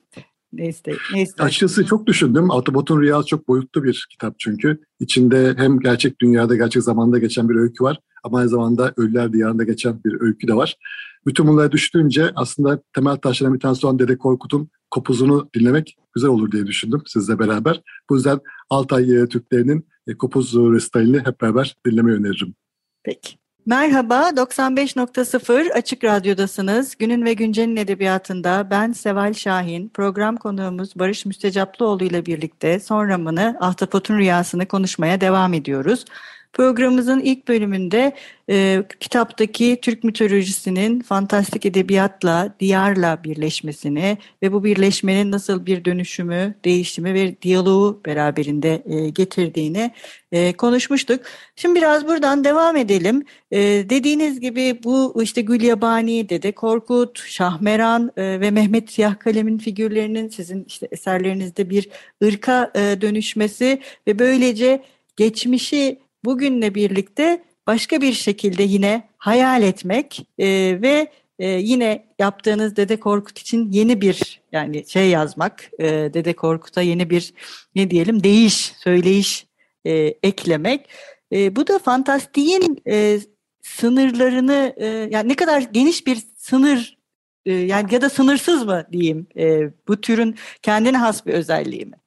Ne, 0.53 0.67
iste, 0.67 0.93
ne 1.13 1.25
Açıkçası 1.39 1.86
çok 1.86 2.08
düşündüm. 2.08 2.51
Autobot'un 2.51 3.01
Rüyası 3.01 3.27
çok 3.27 3.48
boyutlu 3.48 3.84
bir 3.84 4.08
kitap 4.12 4.39
çünkü. 4.39 4.79
İçinde 5.00 5.53
hem 5.58 5.79
gerçek 5.79 6.22
dünyada, 6.22 6.55
gerçek 6.55 6.84
zamanda 6.84 7.20
geçen 7.20 7.50
bir 7.50 7.55
öykü 7.55 7.84
var 7.84 8.00
ama 8.24 8.38
aynı 8.38 8.50
zamanda 8.50 8.93
Ölüler 8.98 9.34
Diyarı'nda 9.34 9.63
geçen 9.63 10.03
bir 10.03 10.22
öykü 10.22 10.48
de 10.48 10.53
var. 10.53 10.77
Bütün 11.25 11.48
bunları 11.48 11.72
düşününce 11.72 12.31
aslında 12.36 12.81
temel 12.93 13.15
taşlarından 13.15 13.55
bir 13.55 13.60
tanesi 13.60 13.88
olan 13.88 14.00
Dede 14.00 14.17
Korkut'un 14.17 14.70
kopuzunu 14.91 15.50
dinlemek 15.55 15.98
güzel 16.13 16.29
olur 16.29 16.51
diye 16.51 16.67
düşündüm 16.67 17.01
sizle 17.05 17.39
beraber. 17.39 17.81
Bu 18.10 18.15
yüzden 18.15 18.39
Altay 18.70 19.27
Türklerinin 19.27 19.88
e, 20.08 20.17
kopuz 20.17 20.55
restalini 20.55 21.20
hep 21.20 21.41
beraber 21.41 21.75
dinlemeyi 21.86 22.17
öneririm. 22.17 22.55
Peki. 23.03 23.41
Merhaba, 23.65 24.30
95.0 24.30 25.74
Açık 25.74 26.03
Radyo'dasınız. 26.03 26.96
Günün 27.00 27.25
ve 27.25 27.34
Güncel'in 27.34 27.75
edebiyatında 27.75 28.68
ben 28.70 28.91
Seval 28.91 29.34
Şahin, 29.34 29.89
program 29.89 30.38
konuğumuz 30.38 30.96
Barış 30.96 31.25
Müstecaplıoğlu 31.25 32.03
ile 32.03 32.25
birlikte 32.25 32.80
son 32.80 33.10
romanı 33.10 33.58
Ahtapot'un 33.60 34.18
Rüyasını 34.18 34.68
konuşmaya 34.68 35.22
devam 35.22 35.53
ediyoruz. 35.53 36.06
Programımızın 36.53 37.20
ilk 37.20 37.48
bölümünde 37.48 38.15
e, 38.50 38.84
kitaptaki 39.00 39.79
Türk 39.81 40.03
mitolojisinin 40.03 41.00
fantastik 41.01 41.65
edebiyatla, 41.65 42.55
diyarla 42.60 43.24
birleşmesini 43.24 44.17
ve 44.43 44.51
bu 44.51 44.63
birleşmenin 44.63 45.31
nasıl 45.31 45.65
bir 45.65 45.86
dönüşümü, 45.86 46.55
değişimi 46.65 47.13
ve 47.13 47.41
diyaloğu 47.41 48.01
beraberinde 48.05 48.84
e, 48.86 49.10
getirdiğini 49.10 49.91
e, 50.31 50.53
konuşmuştuk. 50.53 51.22
Şimdi 51.55 51.79
biraz 51.79 52.08
buradan 52.08 52.43
devam 52.43 52.75
edelim. 52.77 53.25
E, 53.51 53.60
dediğiniz 53.89 54.39
gibi 54.39 54.79
bu 54.84 55.24
işte 55.24 55.41
Gülyabani, 55.41 56.29
Dede 56.29 56.51
Korkut, 56.51 57.20
Şahmeran 57.20 58.12
e, 58.17 58.39
ve 58.39 58.51
Mehmet 58.51 58.91
Siyah 58.91 59.20
Kalem'in 59.20 59.58
figürlerinin 59.58 60.29
sizin 60.29 60.65
işte 60.67 60.88
eserlerinizde 60.91 61.70
bir 61.70 61.89
ırka 62.24 62.72
e, 62.75 63.01
dönüşmesi 63.01 63.81
ve 64.08 64.20
böylece 64.20 64.84
geçmişi 65.17 66.00
bugünle 66.25 66.75
birlikte 66.75 67.44
başka 67.68 68.01
bir 68.01 68.13
şekilde 68.13 68.63
yine 68.63 69.10
hayal 69.18 69.63
etmek 69.63 70.28
e, 70.40 70.48
ve 70.82 71.12
e, 71.40 71.48
yine 71.48 72.06
yaptığınız 72.20 72.75
Dede 72.75 73.00
Korkut 73.00 73.40
için 73.40 73.72
yeni 73.72 74.01
bir 74.01 74.42
yani 74.51 74.90
şey 74.90 75.10
yazmak, 75.10 75.72
e, 75.80 75.86
Dede 75.88 76.34
Korkut'a 76.34 76.82
yeni 76.82 77.10
bir 77.10 77.34
ne 77.75 77.92
diyelim 77.92 78.24
değiş, 78.24 78.74
söyleyiş 78.84 79.48
e, 79.86 79.92
eklemek. 80.24 80.90
E, 81.32 81.56
bu 81.56 81.68
da 81.68 81.80
fantastiğin 81.80 82.82
e, 82.88 83.20
sınırlarını 83.62 84.74
e, 84.78 84.88
yani 84.88 85.30
ne 85.30 85.36
kadar 85.36 85.62
geniş 85.62 86.08
bir 86.08 86.18
sınır 86.36 86.98
e, 87.46 87.54
yani 87.54 87.94
ya 87.94 88.01
da 88.01 88.10
sınırsız 88.10 88.66
mı 88.66 88.88
diyeyim 88.92 89.28
e, 89.38 89.70
bu 89.88 90.01
türün 90.01 90.36
kendine 90.62 90.98
has 90.98 91.25
bir 91.25 91.34
özelliği 91.34 91.86
mi? 91.86 92.00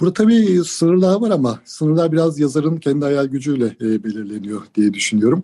Burada 0.00 0.12
tabii 0.12 0.64
sınırlar 0.64 1.20
var 1.20 1.30
ama 1.30 1.60
sınırlar 1.64 2.12
biraz 2.12 2.38
yazarın 2.38 2.76
kendi 2.76 3.04
hayal 3.04 3.26
gücüyle 3.26 3.76
e, 3.80 4.04
belirleniyor 4.04 4.62
diye 4.74 4.94
düşünüyorum. 4.94 5.42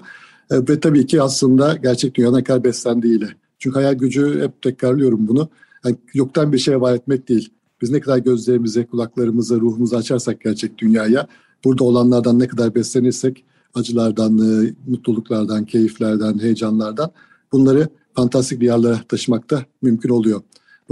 E, 0.50 0.56
ve 0.56 0.80
tabii 0.80 1.06
ki 1.06 1.22
aslında 1.22 1.76
gerçek 1.76 2.14
dünya 2.14 2.32
ne 2.32 2.44
kadar 2.44 2.64
beslendiğiyle. 2.64 3.28
Çünkü 3.58 3.74
hayal 3.74 3.94
gücü 3.94 4.40
hep 4.40 4.62
tekrarlıyorum 4.62 5.28
bunu. 5.28 5.48
Yani 5.84 5.96
yoktan 6.14 6.52
bir 6.52 6.58
şeye 6.58 6.80
var 6.80 6.94
etmek 6.94 7.28
değil. 7.28 7.52
Biz 7.82 7.90
ne 7.90 8.00
kadar 8.00 8.18
gözlerimizi, 8.18 8.86
kulaklarımızı, 8.86 9.60
ruhumuzu 9.60 9.96
açarsak 9.96 10.40
gerçek 10.40 10.78
dünyaya, 10.78 11.26
burada 11.64 11.84
olanlardan 11.84 12.38
ne 12.38 12.48
kadar 12.48 12.74
beslenirsek, 12.74 13.44
acılardan, 13.74 14.38
e, 14.38 14.74
mutluluklardan, 14.86 15.64
keyiflerden, 15.64 16.38
heyecanlardan 16.38 17.10
bunları 17.52 17.88
fantastik 18.14 18.60
bir 18.60 18.66
yerlere 18.66 19.00
taşımakta 19.08 19.64
mümkün 19.82 20.08
oluyor. 20.08 20.42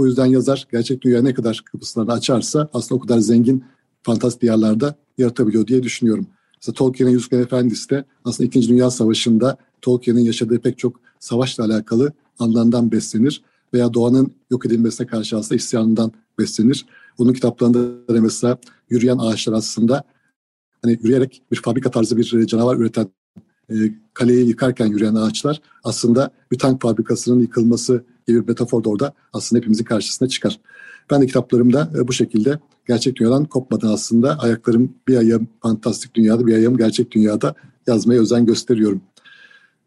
Bu 0.01 0.07
yüzden 0.07 0.25
yazar 0.25 0.67
gerçek 0.71 1.01
dünya 1.01 1.21
ne 1.21 1.33
kadar 1.33 1.61
kapısını 1.71 2.11
açarsa 2.11 2.69
aslında 2.73 2.99
o 2.99 3.07
kadar 3.07 3.19
zengin 3.19 3.63
fantastik 4.03 4.41
diyarlarda 4.41 4.95
yaratabiliyor 5.17 5.67
diye 5.67 5.83
düşünüyorum. 5.83 6.27
Mesela 6.55 6.73
Tolkien'in 6.73 7.11
Yüzüklerin 7.11 7.43
Efendisi 7.43 7.89
de 7.89 8.05
aslında 8.25 8.47
İkinci 8.47 8.69
Dünya 8.69 8.91
Savaşı'nda 8.91 9.57
Tolkien'in 9.81 10.19
yaşadığı 10.19 10.59
pek 10.59 10.77
çok 10.77 10.99
savaşla 11.19 11.65
alakalı 11.65 12.13
anlamdan 12.39 12.91
beslenir 12.91 13.41
veya 13.73 13.93
doğanın 13.93 14.31
yok 14.51 14.65
edilmesine 14.65 15.07
karşı 15.07 15.37
aslında 15.37 15.55
isyanından 15.55 16.11
beslenir. 16.39 16.85
Onun 17.17 17.33
kitaplarında 17.33 18.13
da 18.15 18.21
mesela 18.21 18.57
yürüyen 18.89 19.17
ağaçlar 19.17 19.53
aslında 19.53 20.03
hani 20.81 20.99
yürüyerek 21.03 21.41
bir 21.51 21.61
fabrika 21.61 21.91
tarzı 21.91 22.17
bir 22.17 22.45
canavar 22.47 22.77
üreten 22.77 23.07
e, 23.69 23.75
kaleyi 24.13 24.47
yıkarken 24.47 24.87
yürüyen 24.87 25.15
ağaçlar 25.15 25.61
aslında 25.83 26.31
bir 26.51 26.59
tank 26.59 26.81
fabrikasının 26.81 27.41
yıkılması 27.41 28.05
gibi 28.31 28.43
bir 28.43 28.47
metafor 28.47 28.83
da 28.83 28.89
orada 28.89 29.13
aslında 29.33 29.59
hepimizin 29.59 29.83
karşısına 29.83 30.29
çıkar. 30.29 30.59
Ben 31.11 31.21
de 31.21 31.25
kitaplarımda 31.25 31.91
e, 31.97 32.07
bu 32.07 32.13
şekilde 32.13 32.59
gerçek 32.87 33.15
dünyadan 33.15 33.45
kopmadan 33.45 33.87
aslında 33.87 34.39
ayaklarım 34.39 34.93
bir 35.07 35.17
ayağım 35.17 35.47
fantastik 35.61 36.15
dünyada 36.15 36.47
bir 36.47 36.53
ayağım 36.53 36.77
gerçek 36.77 37.11
dünyada 37.11 37.55
yazmaya 37.87 38.21
özen 38.21 38.45
gösteriyorum. 38.45 39.01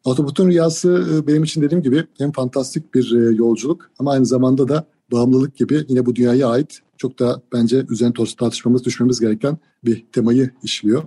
Autobot'un 0.05 0.49
rüyası 0.49 1.05
e, 1.13 1.27
benim 1.27 1.45
için 1.45 1.63
dediğim 1.63 1.83
gibi 1.83 2.05
hem 2.19 2.33
fantastik 2.33 2.95
bir 2.95 3.13
e, 3.13 3.35
yolculuk 3.37 3.91
ama 3.99 4.13
aynı 4.13 4.27
zamanda 4.27 4.69
da 4.69 4.87
bağımlılık 5.13 5.57
gibi 5.57 5.85
yine 5.89 6.07
bu 6.07 6.17
dünyaya 6.17 6.49
ait 6.49 6.81
çok 6.97 7.19
da 7.19 7.43
bence 7.53 7.87
üzerine 7.91 8.15
tartışmamız, 8.39 8.85
düşmemiz 8.85 9.21
gereken 9.21 9.59
bir 9.85 10.07
temayı 10.13 10.51
işliyor. 10.63 11.03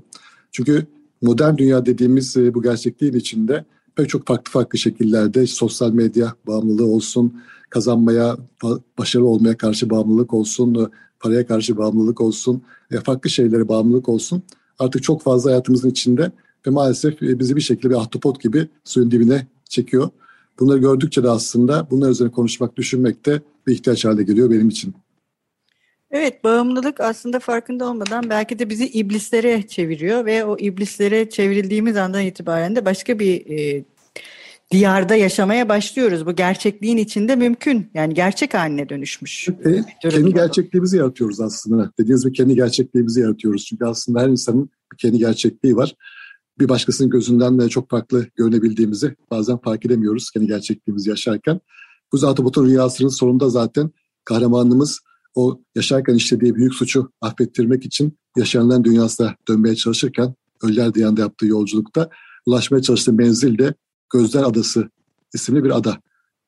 Çünkü 0.52 0.86
modern 1.22 1.58
dünya 1.58 1.86
dediğimiz 1.86 2.36
bu 2.36 2.62
gerçekliğin 2.62 3.14
içinde 3.14 3.66
pek 3.98 4.10
çok 4.10 4.28
farklı 4.28 4.52
farklı 4.52 4.80
şekillerde 4.80 5.48
sosyal 5.48 5.92
medya 5.92 6.34
bağımlılığı 6.48 6.86
olsun, 6.86 7.42
kazanmaya, 7.70 8.38
başarı 8.98 9.26
olmaya 9.26 9.58
karşı 9.58 9.90
bağımlılık 9.90 10.34
olsun, 10.34 10.92
paraya 11.20 11.48
karşı 11.48 11.78
bağımlılık 11.78 12.22
olsun, 12.22 12.62
farklı 13.04 13.30
şeylere 13.30 13.68
bağımlılık 13.68 14.10
olsun. 14.10 14.44
Artık 14.80 15.04
çok 15.04 15.22
fazla 15.22 15.52
hayatımızın 15.52 15.90
içinde 15.90 16.32
ve 16.68 16.72
maalesef 16.72 17.24
e, 17.24 17.40
bizi 17.40 17.56
bir 17.56 17.62
şekilde 17.62 17.90
bir 17.90 17.96
ahtapot 17.96 18.42
gibi 18.42 18.68
suyun 18.84 19.12
dibine 19.12 19.48
çekiyor. 19.70 20.10
Bunları 20.60 20.78
gördükçe 20.78 21.24
de 21.24 21.30
aslında 21.30 21.88
bunlar 21.92 22.10
üzerine 22.10 22.32
konuşmak, 22.32 22.78
düşünmek 22.78 23.26
de 23.26 23.42
bir 23.68 23.74
ihtiyaç 23.74 24.06
haline 24.06 24.24
geliyor 24.24 24.52
benim 24.52 24.70
için. 24.70 24.94
Evet, 26.12 26.44
bağımlılık 26.44 27.00
aslında 27.00 27.40
farkında 27.40 27.86
olmadan 27.90 28.30
belki 28.30 28.60
de 28.60 28.70
bizi 28.70 28.88
iblislere 28.88 29.68
çeviriyor 29.68 30.26
ve 30.26 30.46
o 30.46 30.58
iblislere 30.58 31.30
çevrildiğimiz 31.30 31.98
andan 31.98 32.22
itibaren 32.22 32.76
de 32.76 32.86
başka 32.86 33.20
bir 33.20 33.50
e, 33.50 33.84
diyarda 34.72 35.16
yaşamaya 35.16 35.70
başlıyoruz. 35.70 36.26
Bu 36.26 36.36
gerçekliğin 36.36 36.98
içinde 36.98 37.36
mümkün. 37.36 37.92
Yani 37.94 38.14
gerçek 38.14 38.54
haline 38.54 38.90
dönüşmüş. 38.90 39.50
E, 39.50 40.10
kendi 40.10 40.34
gerçekliğimizi 40.34 40.98
yaratıyoruz 40.98 41.42
aslında. 41.42 41.92
Dediğiniz 42.00 42.24
gibi 42.24 42.34
kendi 42.34 42.56
gerçekliğimizi 42.56 43.22
yaratıyoruz. 43.22 43.66
Çünkü 43.66 43.86
aslında 43.86 44.22
her 44.22 44.28
insanın 44.28 44.70
bir 44.94 44.98
kendi 44.98 45.18
gerçekliği 45.18 45.76
var. 45.76 45.96
Bir 46.60 46.70
başkasının 46.70 47.10
gözünden 47.10 47.60
de 47.60 47.70
çok 47.70 47.90
farklı 47.90 48.28
görünebildiğimizi 48.36 49.16
bazen 49.32 49.58
fark 49.58 49.86
edemiyoruz 49.86 50.32
kendi 50.32 50.48
gerçekliğimizi 50.48 51.10
yaşarken. 51.10 51.60
Bu 52.14 52.18
zaten 52.18 52.46
Botun 52.46 52.66
rüyasının 52.66 53.10
sonunda 53.10 53.50
zaten 53.50 53.92
kahramanımız 54.26 55.00
o 55.38 55.62
yaşarken 55.76 56.16
işlediği 56.16 56.56
büyük 56.56 56.74
suçu 56.74 57.12
affettirmek 57.22 57.86
için 57.86 58.18
yaşayanların 58.38 58.84
dünyasına 58.84 59.36
dönmeye 59.48 59.76
çalışırken 59.76 60.36
Ölüler 60.64 60.94
Diyarı'nda 60.94 61.22
yaptığı 61.22 61.46
yolculukta 61.46 62.10
ulaşmaya 62.46 62.82
çalıştığı 62.82 63.14
menzil 63.14 63.58
de 63.58 63.74
Gözler 64.14 64.44
Adası 64.44 64.90
isimli 65.34 65.64
bir 65.64 65.78
ada. 65.78 66.02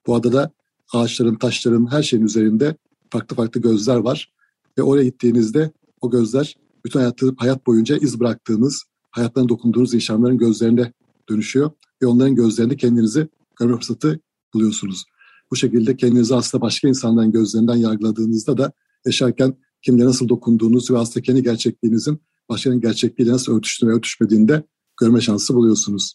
Bu 0.08 0.16
adada 0.16 0.52
ağaçların, 0.94 1.36
taşların, 1.36 1.92
her 1.92 2.04
şeyin 2.04 2.24
üzerinde 2.24 2.76
farklı 3.10 3.36
farklı 3.36 3.62
gözler 3.62 3.96
var. 3.96 4.34
Ve 4.78 4.84
oraya 4.84 5.04
gittiğinizde 5.04 5.72
o 6.02 6.12
gözler 6.12 6.56
bütün 6.86 7.00
hayatı, 7.00 7.36
hayat 7.38 7.68
boyunca 7.68 7.98
iz 7.98 8.20
bıraktığınız, 8.20 8.84
hayatlarına 9.12 9.50
dokunduğunuz 9.50 9.94
insanların 9.94 10.38
gözlerine 10.38 10.94
dönüşüyor. 11.30 11.72
Ve 12.02 12.08
onların 12.08 12.36
gözlerinde 12.36 12.76
kendinizi 12.78 13.28
görme 13.60 13.76
fırsatı 13.76 14.20
buluyorsunuz. 14.54 15.06
Bu 15.52 15.56
şekilde 15.56 15.98
kendinizi 15.98 16.36
aslında 16.36 16.62
başka 16.62 16.88
insanların 16.88 17.32
gözlerinden 17.32 17.76
yargıladığınızda 17.76 18.58
da 18.58 18.72
yaşarken 19.06 19.54
kimle 19.82 20.06
nasıl 20.06 20.30
dokunduğunuz 20.30 20.92
ve 20.92 20.98
aslında 20.98 21.22
kendi 21.22 21.44
gerçekliğinizin 21.44 22.22
başkanın 22.50 22.82
gerçekliğiyle 22.82 23.34
nasıl 23.34 23.58
örtüştüğünü 23.58 23.90
ve 23.90 23.96
örtüşmediğini 23.96 24.48
de 24.48 24.64
görme 25.00 25.22
şansı 25.22 25.56
buluyorsunuz. 25.56 26.14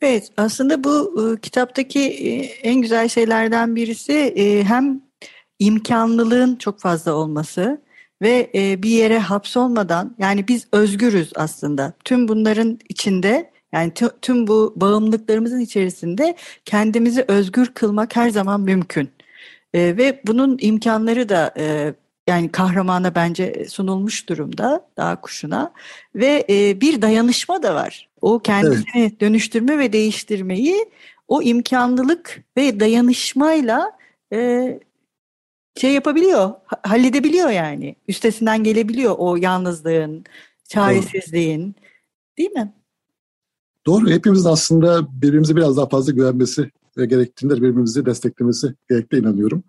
Evet 0.00 0.32
aslında 0.36 0.84
bu 0.84 1.22
e, 1.22 1.40
kitaptaki 1.40 2.00
e, 2.00 2.34
en 2.42 2.82
güzel 2.82 3.08
şeylerden 3.08 3.76
birisi 3.76 4.12
e, 4.12 4.64
hem 4.64 5.02
imkanlılığın 5.58 6.56
çok 6.56 6.80
fazla 6.80 7.12
olması 7.12 7.82
ve 8.22 8.50
e, 8.54 8.82
bir 8.82 8.90
yere 8.90 9.18
hapsolmadan 9.18 10.16
yani 10.18 10.48
biz 10.48 10.66
özgürüz 10.72 11.30
aslında. 11.34 11.92
Tüm 12.04 12.28
bunların 12.28 12.78
içinde 12.88 13.50
yani 13.72 13.92
tüm 14.22 14.46
bu 14.46 14.72
bağımlılıklarımızın 14.76 15.60
içerisinde 15.60 16.36
kendimizi 16.64 17.24
özgür 17.28 17.66
kılmak 17.66 18.16
her 18.16 18.30
zaman 18.30 18.60
mümkün. 18.60 19.10
E, 19.74 19.96
ve 19.96 20.22
bunun 20.26 20.58
imkanları 20.60 21.28
da 21.28 21.54
e, 21.58 21.94
yani 22.28 22.52
kahramana 22.52 23.14
bence 23.14 23.66
sunulmuş 23.68 24.28
durumda 24.28 24.88
dağ 24.96 25.20
kuşuna 25.20 25.72
ve 26.14 26.44
e, 26.50 26.80
bir 26.80 27.02
dayanışma 27.02 27.62
da 27.62 27.74
var. 27.74 28.08
O 28.20 28.38
kendisini 28.38 29.02
evet. 29.02 29.20
dönüştürme 29.20 29.78
ve 29.78 29.92
değiştirmeyi 29.92 30.90
o 31.28 31.42
imkanlılık 31.42 32.44
ve 32.56 32.80
dayanışmayla 32.80 33.98
e, 34.32 34.80
şey 35.80 35.92
yapabiliyor, 35.92 36.54
halledebiliyor 36.82 37.50
yani. 37.50 37.96
Üstesinden 38.08 38.64
gelebiliyor 38.64 39.14
o 39.18 39.36
yalnızlığın, 39.36 40.24
çaresizliğin. 40.68 41.76
Değil 42.38 42.50
mi? 42.50 42.72
Doğru. 43.88 44.10
Hepimizin 44.10 44.48
aslında 44.48 45.08
birbirimize 45.22 45.56
biraz 45.56 45.76
daha 45.76 45.88
fazla 45.88 46.12
güvenmesi 46.12 46.70
ve 46.96 47.06
gerektiğinde 47.06 47.56
birbirimizi 47.56 48.06
desteklemesi 48.06 48.74
gerektiğine 48.90 49.26
inanıyorum. 49.26 49.62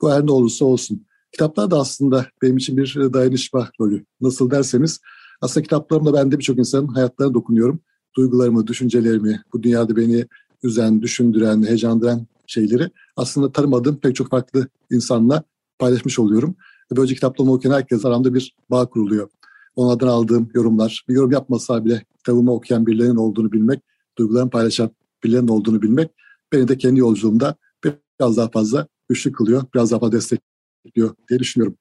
Bu 0.00 0.12
her 0.12 0.26
ne 0.26 0.32
olursa 0.32 0.64
olsun. 0.64 1.06
Kitaplar 1.32 1.70
da 1.70 1.78
aslında 1.78 2.26
benim 2.42 2.56
için 2.56 2.76
bir 2.76 3.12
dayanışma 3.12 3.70
rolü. 3.80 4.04
Nasıl 4.20 4.50
derseniz 4.50 5.00
aslında 5.40 5.62
kitaplarımla 5.62 6.14
ben 6.14 6.32
de 6.32 6.38
birçok 6.38 6.58
insanın 6.58 6.86
hayatlarına 6.86 7.34
dokunuyorum. 7.34 7.80
Duygularımı, 8.16 8.66
düşüncelerimi, 8.66 9.42
bu 9.52 9.62
dünyada 9.62 9.96
beni 9.96 10.26
üzen, 10.62 11.02
düşündüren, 11.02 11.62
heyecanlandıran 11.62 12.26
şeyleri 12.46 12.90
aslında 13.16 13.52
tanımadığım 13.52 13.96
pek 13.96 14.16
çok 14.16 14.30
farklı 14.30 14.68
insanla 14.90 15.42
paylaşmış 15.78 16.18
oluyorum. 16.18 16.54
Böylece 16.96 17.14
kitaplarımı 17.14 17.52
okuyan 17.52 17.74
herkes 17.74 18.04
aramda 18.04 18.34
bir 18.34 18.56
bağ 18.70 18.86
kuruluyor. 18.86 19.28
Onlardan 19.78 20.08
aldığım 20.08 20.50
yorumlar, 20.54 21.04
bir 21.08 21.14
yorum 21.14 21.30
yapmasa 21.30 21.84
bile 21.84 22.04
kitabımı 22.16 22.52
okuyan 22.52 22.86
birilerinin 22.86 23.16
olduğunu 23.16 23.52
bilmek, 23.52 23.82
duygularını 24.18 24.50
paylaşan 24.50 24.90
birilerinin 25.24 25.48
olduğunu 25.48 25.82
bilmek 25.82 26.10
beni 26.52 26.68
de 26.68 26.78
kendi 26.78 27.00
yolculuğumda 27.00 27.54
biraz 27.84 28.36
daha 28.36 28.50
fazla 28.50 28.86
güçlü 29.08 29.32
kılıyor, 29.32 29.62
biraz 29.74 29.90
daha 29.90 30.00
fazla 30.00 30.12
destekliyor 30.12 31.14
diye 31.28 31.40
düşünüyorum. 31.40 31.76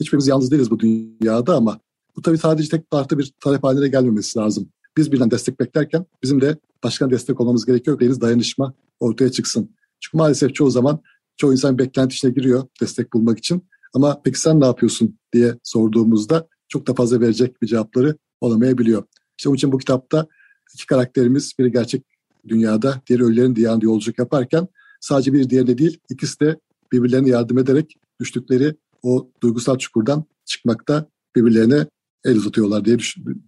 Hiçbirimiz 0.00 0.28
yalnız 0.28 0.50
değiliz 0.50 0.70
bu 0.70 0.78
dünyada 0.78 1.56
ama 1.56 1.80
bu 2.16 2.22
tabii 2.22 2.38
sadece 2.38 2.68
tek 2.68 2.90
parça 2.90 3.18
bir 3.18 3.32
talep 3.40 3.64
haline 3.64 3.88
gelmemesi 3.88 4.38
lazım. 4.38 4.68
Biz 4.96 5.12
birden 5.12 5.30
destek 5.30 5.60
beklerken 5.60 6.06
bizim 6.22 6.40
de 6.40 6.58
başkan 6.84 7.10
destek 7.10 7.40
olmamız 7.40 7.66
gerekiyor. 7.66 8.00
Deniz 8.00 8.20
dayanışma 8.20 8.74
ortaya 9.00 9.32
çıksın. 9.32 9.70
Çünkü 10.00 10.16
maalesef 10.16 10.54
çoğu 10.54 10.70
zaman 10.70 11.00
çoğu 11.36 11.52
insan 11.52 11.78
beklenti 11.78 12.14
içine 12.14 12.30
giriyor 12.30 12.64
destek 12.80 13.12
bulmak 13.12 13.38
için. 13.38 13.62
Ama 13.94 14.20
peki 14.24 14.40
sen 14.40 14.60
ne 14.60 14.66
yapıyorsun 14.66 15.18
diye 15.32 15.58
sorduğumuzda 15.62 16.48
çok 16.70 16.86
da 16.86 16.94
fazla 16.94 17.20
verecek 17.20 17.62
bir 17.62 17.66
cevapları 17.66 18.16
olamayabiliyor. 18.40 19.04
İşte 19.38 19.48
onun 19.48 19.56
için 19.56 19.72
bu 19.72 19.78
kitapta 19.78 20.26
iki 20.74 20.86
karakterimiz 20.86 21.52
biri 21.58 21.72
gerçek 21.72 22.02
dünyada, 22.48 23.02
diğeri 23.06 23.24
ölülerin 23.24 23.56
diyarında 23.56 23.84
yolculuk 23.84 24.18
yaparken 24.18 24.68
sadece 25.00 25.32
bir 25.32 25.50
diğerine 25.50 25.78
değil 25.78 25.98
ikisi 26.08 26.40
de 26.40 26.56
birbirlerine 26.92 27.28
yardım 27.28 27.58
ederek 27.58 27.96
düştükleri 28.20 28.74
o 29.02 29.30
duygusal 29.42 29.78
çukurdan 29.78 30.24
çıkmakta 30.44 31.06
birbirlerine 31.36 31.86
el 32.24 32.36
uzatıyorlar 32.36 32.84
diye, 32.84 32.98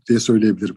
diye 0.08 0.20
söyleyebilirim. 0.20 0.76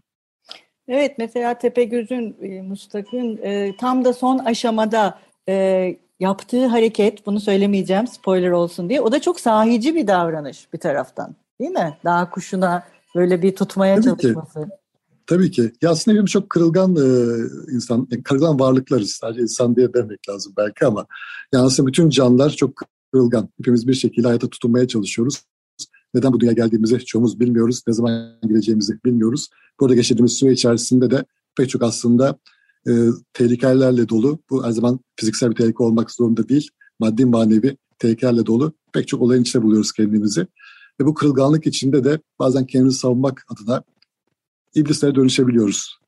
Evet 0.87 1.15
mesela 1.17 1.57
Tepegöz'ün, 1.57 2.35
e, 2.41 2.61
Mustak'ın 2.61 3.37
e, 3.37 3.77
tam 3.77 4.05
da 4.05 4.13
son 4.13 4.37
aşamada 4.37 5.19
e, 5.49 5.97
yaptığı 6.19 6.65
hareket, 6.65 7.25
bunu 7.25 7.39
söylemeyeceğim 7.39 8.07
spoiler 8.07 8.51
olsun 8.51 8.89
diye, 8.89 9.01
o 9.01 9.11
da 9.11 9.21
çok 9.21 9.39
sahici 9.39 9.95
bir 9.95 10.07
davranış 10.07 10.73
bir 10.73 10.79
taraftan 10.79 11.35
değil 11.59 11.71
mi? 11.71 11.97
Dağ 12.05 12.29
kuşuna 12.29 12.83
böyle 13.15 13.41
bir 13.41 13.55
tutmaya 13.55 13.95
Tabii 14.01 14.21
çalışması. 14.21 14.59
Ki. 14.59 14.69
Tabii 15.27 15.51
ki. 15.51 15.71
Ya 15.81 15.89
aslında 15.89 16.15
hepimiz 16.15 16.31
çok 16.31 16.49
kırılgan 16.49 16.95
e, 16.95 17.05
insan, 17.71 18.07
kırılgan 18.23 18.59
varlıklarız. 18.59 19.11
Sadece 19.11 19.41
insan 19.41 19.75
diye 19.75 19.93
demek 19.93 20.29
lazım 20.29 20.53
belki 20.57 20.85
ama 20.85 21.05
yani 21.53 21.65
aslında 21.65 21.87
bütün 21.87 22.09
canlılar 22.09 22.49
çok 22.49 22.81
kırılgan. 23.11 23.49
Hepimiz 23.57 23.87
bir 23.87 23.93
şekilde 23.93 24.27
hayata 24.27 24.49
tutunmaya 24.49 24.87
çalışıyoruz. 24.87 25.43
Neden 26.13 26.33
bu 26.33 26.39
dünya 26.39 26.53
geldiğimizi 26.53 27.05
çoğumuz 27.05 27.39
bilmiyoruz. 27.39 27.81
Ne 27.87 27.93
zaman 27.93 28.39
gideceğimizi 28.43 28.99
bilmiyoruz. 29.05 29.49
Burada 29.79 29.95
geçirdiğimiz 29.95 30.33
süre 30.33 30.51
içerisinde 30.51 31.11
de 31.11 31.25
pek 31.57 31.69
çok 31.69 31.83
aslında 31.83 32.39
e, 32.87 32.91
tehlikelerle 33.33 34.09
dolu. 34.09 34.39
Bu 34.49 34.65
her 34.65 34.71
zaman 34.71 34.99
fiziksel 35.15 35.49
bir 35.49 35.55
tehlike 35.55 35.83
olmak 35.83 36.11
zorunda 36.11 36.49
değil. 36.49 36.69
Maddi 36.99 37.25
manevi 37.25 37.77
tehlikelerle 37.99 38.45
dolu. 38.45 38.73
Pek 38.93 39.07
çok 39.07 39.21
olayın 39.21 39.41
içinde 39.41 39.63
buluyoruz 39.63 39.91
kendimizi. 39.91 40.47
Ve 41.01 41.05
bu 41.05 41.13
kırılganlık 41.13 41.67
içinde 41.67 42.03
de 42.03 42.19
bazen 42.39 42.65
kendimizi 42.65 42.97
savunmak 42.97 43.45
adına 43.47 43.83
iblislere 44.75 45.15
dönüşebiliyoruz 45.15 45.99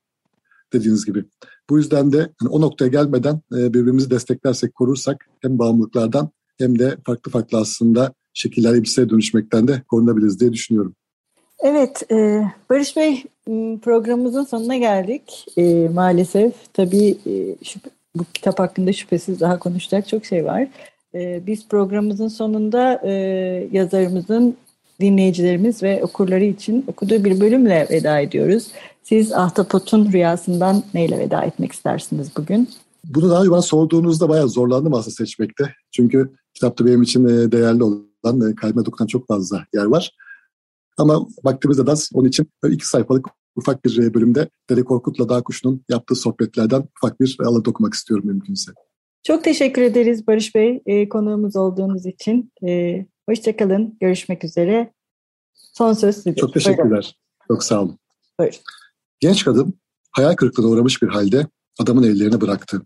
dediğiniz 0.73 1.05
gibi. 1.05 1.25
Bu 1.69 1.77
yüzden 1.77 2.11
de 2.11 2.29
hani 2.39 2.49
o 2.49 2.61
noktaya 2.61 2.87
gelmeden 2.87 3.41
e, 3.53 3.73
birbirimizi 3.73 4.09
desteklersek, 4.09 4.75
korursak 4.75 5.29
hem 5.41 5.59
bağımlılıklardan 5.59 6.29
hem 6.57 6.79
de 6.79 6.97
farklı 7.05 7.31
farklı 7.31 7.57
aslında 7.57 8.13
şekiller 8.33 8.75
iblislere 8.75 9.09
dönüşmekten 9.09 9.67
de 9.67 9.81
korunabiliriz 9.87 10.39
diye 10.39 10.53
düşünüyorum. 10.53 10.95
Evet, 11.59 12.11
e, 12.11 12.43
Barış 12.69 12.95
Bey 12.95 13.23
programımızın 13.81 14.43
sonuna 14.43 14.77
geldik 14.77 15.45
e, 15.57 15.89
maalesef. 15.93 16.53
Tabii 16.73 17.17
e, 17.25 17.65
şüphe, 17.65 17.89
bu 18.15 18.23
kitap 18.33 18.59
hakkında 18.59 18.93
şüphesiz 18.93 19.39
daha 19.39 19.59
konuşacak 19.59 20.07
çok 20.07 20.25
şey 20.25 20.45
var. 20.45 20.67
E, 21.13 21.47
biz 21.47 21.67
programımızın 21.67 22.27
sonunda 22.27 23.01
e, 23.03 23.11
yazarımızın 23.71 24.57
dinleyicilerimiz 25.01 25.83
ve 25.83 26.03
okurları 26.03 26.43
için 26.43 26.85
okuduğu 26.87 27.23
bir 27.23 27.39
bölümle 27.39 27.87
veda 27.91 28.19
ediyoruz. 28.19 28.67
Siz 29.03 29.31
Ahtapot'un 29.31 30.11
rüyasından 30.11 30.83
neyle 30.93 31.19
veda 31.19 31.43
etmek 31.43 31.71
istersiniz 31.71 32.31
bugün? 32.37 32.69
Bunu 33.03 33.29
daha 33.29 33.41
önce 33.41 33.51
bana 33.51 33.61
sorduğunuzda 33.61 34.29
bayağı 34.29 34.49
zorlandım 34.49 34.93
aslında 34.93 35.15
seçmekte. 35.15 35.63
Çünkü 35.91 36.31
kitapta 36.53 36.85
benim 36.85 37.01
için 37.01 37.25
e, 37.25 37.51
değerli 37.51 37.83
olan, 37.83 38.51
e, 38.51 38.55
kalbime 38.55 38.85
dokunan 38.85 39.07
çok 39.07 39.27
fazla 39.27 39.65
yer 39.73 39.85
var. 39.85 40.11
Ama 40.97 41.27
de 41.45 41.91
az. 41.91 42.09
Onun 42.13 42.27
için 42.27 42.47
iki 42.69 42.87
sayfalık 42.87 43.25
ufak 43.55 43.85
bir 43.85 43.97
e, 43.97 44.13
bölümde 44.13 44.49
Dede 44.69 44.83
Korkut'la 44.83 45.29
Dağ 45.29 45.43
Kuşu'nun 45.43 45.83
yaptığı 45.89 46.15
sohbetlerden 46.15 46.83
ufak 46.97 47.21
bir 47.21 47.37
alan 47.39 47.63
okumak 47.67 47.93
istiyorum 47.93 48.27
mümkünse. 48.27 48.71
Çok 49.23 49.43
teşekkür 49.43 49.81
ederiz 49.81 50.27
Barış 50.27 50.55
Bey 50.55 51.09
konuğumuz 51.09 51.55
olduğunuz 51.55 52.05
için. 52.05 52.51
Hoşçakalın, 53.29 53.97
görüşmek 53.99 54.43
üzere. 54.43 54.93
Son 55.53 55.93
söz 55.93 56.15
sizin. 56.15 56.33
Çok 56.33 56.53
teşekkürler. 56.53 56.89
Buyurun. 56.89 57.11
Çok 57.47 57.63
sağ 57.63 57.81
olun. 57.81 57.99
Buyurun. 58.39 58.57
Genç 59.19 59.45
kadın 59.45 59.73
hayal 60.11 60.35
kırıklığına 60.35 60.67
uğramış 60.67 61.01
bir 61.01 61.07
halde 61.07 61.47
adamın 61.79 62.03
ellerini 62.03 62.41
bıraktı. 62.41 62.81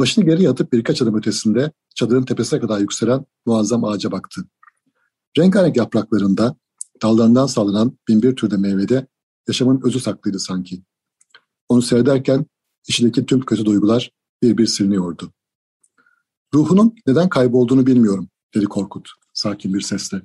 Başını 0.00 0.24
geri 0.24 0.42
yatıp 0.42 0.72
birkaç 0.72 1.02
adım 1.02 1.18
ötesinde 1.18 1.72
çadırın 1.94 2.24
tepesine 2.24 2.60
kadar 2.60 2.78
yükselen 2.78 3.24
muazzam 3.46 3.84
ağaca 3.84 4.12
baktı. 4.12 4.44
Rengarenk 5.38 5.76
yapraklarında 5.76 6.56
dallarından 7.02 7.46
sallanan 7.46 7.98
binbir 8.08 8.36
türde 8.36 8.56
meyvede 8.56 9.06
yaşamın 9.48 9.80
özü 9.84 10.00
saklıydı 10.00 10.38
sanki. 10.38 10.82
Onu 11.68 11.82
seyrederken 11.82 12.46
içindeki 12.88 13.26
tüm 13.26 13.40
kötü 13.40 13.64
duygular 13.64 14.10
bir 14.42 14.58
bir 14.58 14.66
siliniyordu. 14.66 15.32
Ruhunun 16.54 16.94
neden 17.06 17.28
kaybolduğunu 17.28 17.86
bilmiyorum, 17.86 18.28
dedi 18.54 18.64
Korkut 18.64 19.08
sakin 19.38 19.74
bir 19.74 19.80
sesle. 19.80 20.22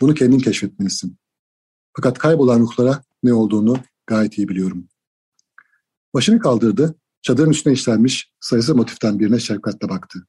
Bunu 0.00 0.14
kendin 0.14 0.38
keşfetmelisin. 0.38 1.18
Fakat 1.96 2.18
kaybolan 2.18 2.60
ruhlara 2.60 3.02
ne 3.22 3.32
olduğunu 3.32 3.76
gayet 4.06 4.38
iyi 4.38 4.48
biliyorum. 4.48 4.88
Başını 6.14 6.38
kaldırdı, 6.38 6.94
çadırın 7.22 7.50
üstüne 7.50 7.72
işlenmiş 7.72 8.32
sayısız 8.40 8.76
motiften 8.76 9.18
birine 9.18 9.38
şefkatle 9.38 9.88
baktı. 9.88 10.26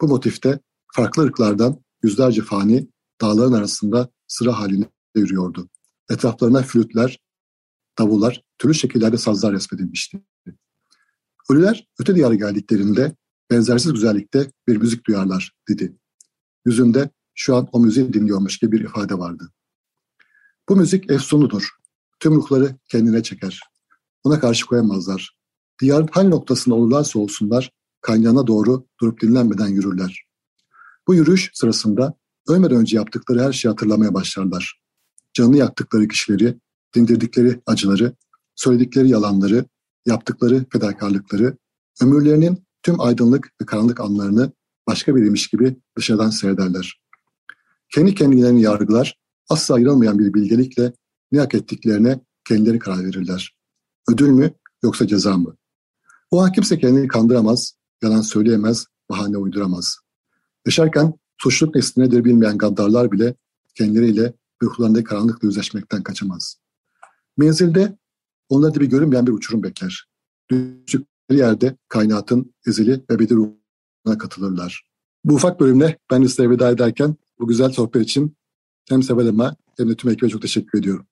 Bu 0.00 0.08
motifte 0.08 0.60
farklı 0.92 1.22
ırklardan 1.22 1.84
yüzlerce 2.02 2.42
fani 2.42 2.88
dağların 3.20 3.52
arasında 3.52 4.08
sıra 4.26 4.58
halinde 4.58 4.86
yürüyordu. 5.14 5.68
Etraflarına 6.10 6.62
flütler, 6.62 7.18
davullar, 7.98 8.42
türlü 8.58 8.74
şekillerde 8.74 9.18
sazlar 9.18 9.52
resmedilmişti. 9.52 10.22
Ölüler 11.50 11.88
öte 11.98 12.14
diyara 12.14 12.34
geldiklerinde 12.34 13.16
benzersiz 13.50 13.92
güzellikte 13.92 14.50
bir 14.68 14.76
müzik 14.76 15.06
duyarlar 15.06 15.52
dedi. 15.68 15.96
Yüzünde 16.64 17.10
şu 17.34 17.56
an 17.56 17.68
o 17.72 17.80
müziği 17.80 18.12
dinliyormuş 18.12 18.58
gibi 18.58 18.72
bir 18.72 18.84
ifade 18.84 19.18
vardı. 19.18 19.50
Bu 20.68 20.76
müzik 20.76 21.10
efsunudur. 21.10 21.68
Tüm 22.20 22.34
ruhları 22.34 22.76
kendine 22.88 23.22
çeker. 23.22 23.60
Ona 24.24 24.40
karşı 24.40 24.66
koyamazlar. 24.66 25.36
Diyarın 25.80 26.08
hangi 26.12 26.30
noktasında 26.30 26.74
olurlarsa 26.74 27.18
olsunlar 27.18 27.70
kaynağına 28.00 28.46
doğru 28.46 28.86
durup 29.00 29.20
dinlenmeden 29.20 29.68
yürürler. 29.68 30.24
Bu 31.06 31.14
yürüyüş 31.14 31.50
sırasında 31.54 32.14
ölmeden 32.48 32.76
önce 32.76 32.96
yaptıkları 32.96 33.42
her 33.42 33.52
şeyi 33.52 33.70
hatırlamaya 33.70 34.14
başlarlar. 34.14 34.80
Canını 35.32 35.56
yaktıkları 35.56 36.08
kişileri, 36.08 36.58
dindirdikleri 36.94 37.60
acıları, 37.66 38.12
söyledikleri 38.54 39.08
yalanları, 39.08 39.64
yaptıkları 40.06 40.64
fedakarlıkları, 40.72 41.56
ömürlerinin 42.02 42.64
tüm 42.82 43.00
aydınlık 43.00 43.52
ve 43.62 43.66
karanlık 43.66 44.00
anlarını 44.00 44.52
başka 44.86 45.16
biriymiş 45.16 45.48
gibi 45.48 45.76
dışarıdan 45.96 46.30
seyrederler. 46.30 47.03
Kendi 47.94 48.14
kendilerini 48.14 48.62
yargılar, 48.62 49.18
asla 49.48 49.74
ayrılmayan 49.74 50.18
bir 50.18 50.34
bilgelikle 50.34 50.92
ne 51.32 51.38
hak 51.38 51.54
ettiklerine 51.54 52.20
kendileri 52.48 52.78
karar 52.78 53.04
verirler. 53.04 53.56
Ödül 54.12 54.28
mü 54.28 54.52
yoksa 54.82 55.06
ceza 55.06 55.36
mı? 55.36 55.56
O 56.30 56.40
an 56.40 56.52
kimse 56.52 56.78
kendini 56.78 57.08
kandıramaz, 57.08 57.74
yalan 58.02 58.20
söyleyemez, 58.20 58.86
bahane 59.10 59.36
uyduramaz. 59.36 59.96
Yaşarken 60.66 61.12
suçluluk 61.38 61.74
nesli 61.74 62.02
nedir 62.02 62.24
bilmeyen 62.24 62.58
gaddarlar 62.58 63.12
bile 63.12 63.34
kendileriyle 63.74 64.34
ruhlarındaki 64.62 65.04
karanlıkla 65.04 65.48
yüzleşmekten 65.48 66.02
kaçamaz. 66.02 66.56
Menzilde 67.36 67.98
onları 68.48 68.80
bir 68.80 68.86
görünmeyen 68.86 69.26
bir 69.26 69.32
uçurum 69.32 69.62
bekler. 69.62 70.08
Düştükleri 70.50 71.38
yerde 71.38 71.76
kainatın 71.88 72.54
ezeli 72.66 72.92
ve 72.92 73.14
ebedi 73.14 73.34
ruhuna 73.34 74.18
katılırlar. 74.18 74.88
Bu 75.24 75.34
ufak 75.34 75.60
bölümle 75.60 75.98
ben 76.10 76.22
size 76.22 76.50
veda 76.50 76.70
ederken 76.70 77.16
bu 77.38 77.46
güzel 77.46 77.70
sohbet 77.70 78.02
için 78.02 78.36
hem 78.88 79.02
Seval 79.02 79.26
hem 79.78 79.88
de 79.88 79.96
tüm 79.96 80.10
ekibe 80.10 80.28
çok 80.28 80.42
teşekkür 80.42 80.78
ediyorum. 80.78 81.06